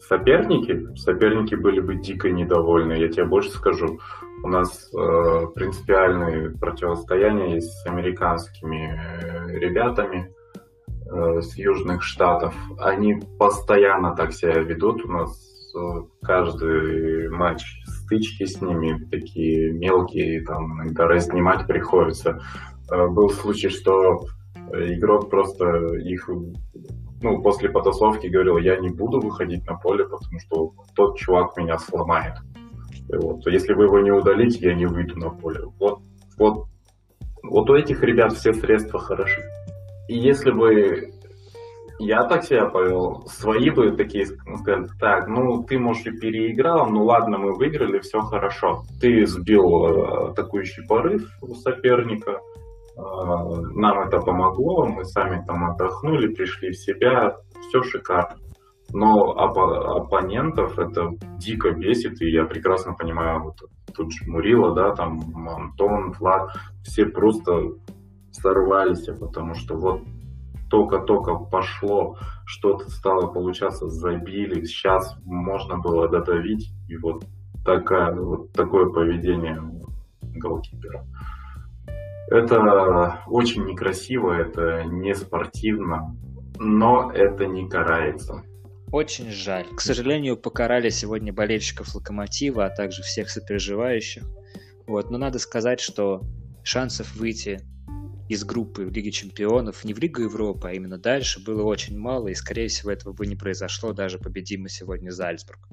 Соперники? 0.00 0.96
Соперники 0.96 1.54
были 1.54 1.80
бы 1.80 1.96
дико 1.96 2.30
недовольны, 2.30 2.94
я 2.94 3.08
тебе 3.08 3.24
больше 3.24 3.50
скажу. 3.50 3.98
У 4.42 4.48
нас 4.48 4.90
э, 4.92 5.46
принципиальные 5.54 6.50
противостояния 6.58 7.54
есть 7.54 7.70
с 7.70 7.86
американскими 7.86 8.98
э, 8.98 9.58
ребятами 9.58 10.34
э, 11.06 11.40
с 11.40 11.56
южных 11.56 12.02
штатов. 12.02 12.54
Они 12.78 13.20
постоянно 13.38 14.16
так 14.16 14.32
себя 14.32 14.60
ведут. 14.60 15.04
У 15.04 15.08
нас 15.08 15.51
каждый 16.22 17.28
матч 17.30 17.62
стычки 17.84 18.44
с 18.44 18.60
ними, 18.60 19.04
такие 19.10 19.72
мелкие, 19.72 20.44
там 20.44 20.82
иногда 20.82 21.06
разнимать 21.06 21.66
приходится. 21.66 22.40
Э, 22.90 23.06
был 23.08 23.30
случай, 23.30 23.68
что 23.68 24.24
игрок 24.72 25.30
просто 25.30 25.96
их 25.96 26.28
ну, 27.22 27.40
после 27.40 27.68
потасовки 27.68 28.26
говорил, 28.26 28.58
я 28.58 28.76
не 28.78 28.88
буду 28.88 29.20
выходить 29.20 29.64
на 29.66 29.76
поле, 29.76 30.04
потому 30.04 30.40
что 30.40 30.74
тот 30.94 31.18
чувак 31.18 31.56
меня 31.56 31.78
сломает. 31.78 32.34
Вот, 33.08 33.46
если 33.46 33.74
вы 33.74 33.84
его 33.84 34.00
не 34.00 34.10
удалите, 34.10 34.66
я 34.66 34.74
не 34.74 34.86
выйду 34.86 35.18
на 35.18 35.30
поле. 35.30 35.60
Вот, 35.78 36.00
вот, 36.36 36.66
вот 37.42 37.70
у 37.70 37.74
этих 37.74 38.02
ребят 38.02 38.32
все 38.32 38.52
средства 38.52 38.98
хороши. 38.98 39.42
И 40.08 40.18
если 40.18 40.50
бы 40.50 41.11
я 42.04 42.24
так 42.24 42.44
себя 42.44 42.66
повел. 42.66 43.24
Свои 43.26 43.70
бы 43.70 43.92
такие 43.92 44.26
сказали, 44.26 44.88
так, 44.98 45.28
ну 45.28 45.62
ты, 45.62 45.78
может, 45.78 46.06
и 46.06 46.18
переиграл, 46.18 46.88
ну 46.90 47.04
ладно, 47.04 47.38
мы 47.38 47.52
выиграли, 47.52 48.00
все 48.00 48.20
хорошо. 48.20 48.82
Ты 49.00 49.26
сбил 49.26 49.86
э, 49.86 50.30
атакующий 50.30 50.84
порыв 50.86 51.28
у 51.40 51.54
соперника, 51.54 52.32
э, 52.32 53.00
нам 53.00 54.00
это 54.00 54.18
помогло, 54.20 54.86
мы 54.86 55.04
сами 55.04 55.44
там 55.46 55.70
отдохнули, 55.70 56.34
пришли 56.34 56.70
в 56.70 56.78
себя, 56.78 57.36
все 57.68 57.82
шикарно. 57.82 58.36
Но 58.90 59.30
оп- 59.30 60.02
оппонентов 60.02 60.78
это 60.78 61.12
дико 61.38 61.70
бесит, 61.70 62.20
и 62.20 62.30
я 62.30 62.44
прекрасно 62.44 62.94
понимаю, 62.94 63.44
вот 63.44 63.56
тут 63.94 64.12
же 64.12 64.28
Мурила, 64.28 64.74
да, 64.74 64.94
там 64.94 65.48
Антон, 65.48 66.12
Влад, 66.12 66.50
все 66.82 67.06
просто 67.06 67.72
сорвались, 68.32 69.06
потому 69.18 69.54
что 69.54 69.76
вот 69.76 70.02
только-только 70.72 71.34
пошло, 71.34 72.16
что-то 72.46 72.90
стало 72.90 73.26
получаться, 73.26 73.90
забили, 73.90 74.64
сейчас 74.64 75.14
можно 75.26 75.76
было 75.76 76.08
додавить, 76.08 76.72
и 76.88 76.96
вот, 76.96 77.26
такая, 77.62 78.14
вот 78.14 78.52
такое 78.52 78.88
поведение 78.88 79.60
голкипера. 80.22 81.04
Это 82.30 83.20
очень 83.26 83.66
некрасиво, 83.66 84.32
это 84.32 84.84
не 84.84 85.14
спортивно, 85.14 86.16
но 86.58 87.12
это 87.12 87.44
не 87.46 87.68
карается. 87.68 88.42
Очень 88.90 89.30
жаль. 89.30 89.66
К 89.76 89.80
сожалению, 89.82 90.38
покарали 90.38 90.88
сегодня 90.88 91.34
болельщиков 91.34 91.94
Локомотива, 91.94 92.64
а 92.64 92.74
также 92.74 93.02
всех 93.02 93.28
сопереживающих. 93.28 94.22
Вот. 94.86 95.10
Но 95.10 95.18
надо 95.18 95.38
сказать, 95.38 95.80
что 95.80 96.22
шансов 96.62 97.14
выйти 97.14 97.60
из 98.28 98.44
группы 98.44 98.84
в 98.84 98.92
Лиге 98.92 99.10
Чемпионов, 99.10 99.84
не 99.84 99.94
в 99.94 99.98
Лигу 99.98 100.22
Европы, 100.22 100.68
а 100.68 100.72
именно 100.72 100.98
дальше, 100.98 101.42
было 101.42 101.62
очень 101.62 101.98
мало, 101.98 102.28
и, 102.28 102.34
скорее 102.34 102.68
всего, 102.68 102.90
этого 102.90 103.12
бы 103.12 103.26
не 103.26 103.36
произошло, 103.36 103.92
даже 103.92 104.18
победим 104.18 104.62
мы 104.62 104.68
сегодня 104.68 105.10
Зальцбург. 105.10 105.68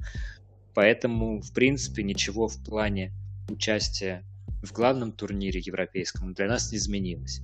Поэтому, 0.74 1.41
в 1.41 1.54
принципе, 1.54 2.04
ничего 2.04 2.47
в 2.47 2.64
плане 2.64 3.12
участия 3.50 4.24
в 4.62 4.72
главном 4.72 5.12
турнире 5.12 5.60
европейском 5.60 6.34
для 6.34 6.47
нас 6.47 6.72
не 6.72 6.78
изменилось. 6.78 7.41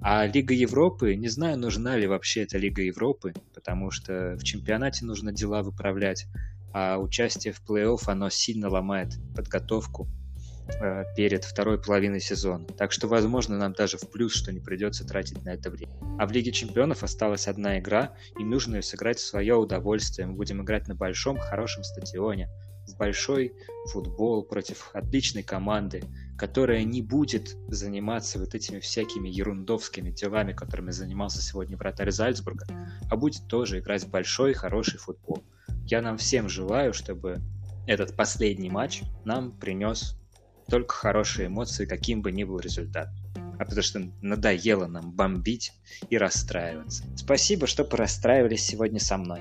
А 0.00 0.26
Лига 0.26 0.54
Европы, 0.54 1.14
не 1.16 1.28
знаю, 1.28 1.58
нужна 1.58 1.96
ли 1.96 2.06
вообще 2.06 2.42
эта 2.42 2.58
Лига 2.58 2.82
Европы, 2.82 3.34
потому 3.54 3.90
что 3.90 4.36
в 4.38 4.44
чемпионате 4.44 5.04
нужно 5.04 5.32
дела 5.32 5.62
выправлять, 5.62 6.26
а 6.72 6.98
участие 6.98 7.52
в 7.52 7.62
плей-офф, 7.66 8.02
оно 8.06 8.30
сильно 8.30 8.68
ломает 8.68 9.14
подготовку 9.34 10.06
перед 11.16 11.44
второй 11.44 11.80
половиной 11.80 12.20
сезона. 12.20 12.64
Так 12.76 12.92
что, 12.92 13.08
возможно, 13.08 13.56
нам 13.56 13.72
даже 13.72 13.98
в 13.98 14.10
плюс, 14.10 14.34
что 14.34 14.52
не 14.52 14.60
придется 14.60 15.06
тратить 15.06 15.44
на 15.44 15.50
это 15.50 15.70
время. 15.70 15.92
А 16.18 16.26
в 16.26 16.32
Лиге 16.32 16.52
Чемпионов 16.52 17.02
осталась 17.02 17.48
одна 17.48 17.78
игра, 17.78 18.14
и 18.38 18.44
нужно 18.44 18.76
ее 18.76 18.82
сыграть 18.82 19.18
в 19.18 19.26
свое 19.26 19.54
удовольствие. 19.54 20.26
Мы 20.26 20.34
будем 20.34 20.62
играть 20.62 20.88
на 20.88 20.94
большом, 20.94 21.38
хорошем 21.38 21.84
стадионе, 21.84 22.50
в 22.86 22.96
большой 22.96 23.52
футбол 23.92 24.44
против 24.44 24.90
отличной 24.92 25.42
команды, 25.42 26.04
которая 26.38 26.84
не 26.84 27.02
будет 27.02 27.56
заниматься 27.68 28.38
вот 28.38 28.54
этими 28.54 28.78
всякими 28.78 29.28
ерундовскими 29.28 30.10
делами, 30.10 30.52
которыми 30.52 30.90
занимался 30.90 31.42
сегодня 31.42 31.76
вратарь 31.76 32.10
Зальцбурга, 32.10 32.66
а 33.10 33.16
будет 33.16 33.48
тоже 33.48 33.80
играть 33.80 34.04
в 34.04 34.10
большой, 34.10 34.52
хороший 34.52 34.98
футбол. 34.98 35.42
Я 35.86 36.00
нам 36.02 36.16
всем 36.16 36.48
желаю, 36.48 36.92
чтобы 36.92 37.40
этот 37.86 38.16
последний 38.16 38.70
матч 38.70 39.02
нам 39.24 39.52
принес 39.52 40.16
только 40.68 40.94
хорошие 40.94 41.46
эмоции, 41.46 41.86
каким 41.86 42.22
бы 42.22 42.32
ни 42.32 42.44
был 42.44 42.58
результат. 42.58 43.08
А 43.58 43.64
потому 43.64 43.82
что 43.82 44.10
надоело 44.20 44.86
нам 44.86 45.12
бомбить 45.12 45.72
и 46.10 46.18
расстраиваться. 46.18 47.04
Спасибо, 47.16 47.66
что 47.66 47.84
порастраивались 47.84 48.62
сегодня 48.62 49.00
со 49.00 49.16
мной. 49.16 49.40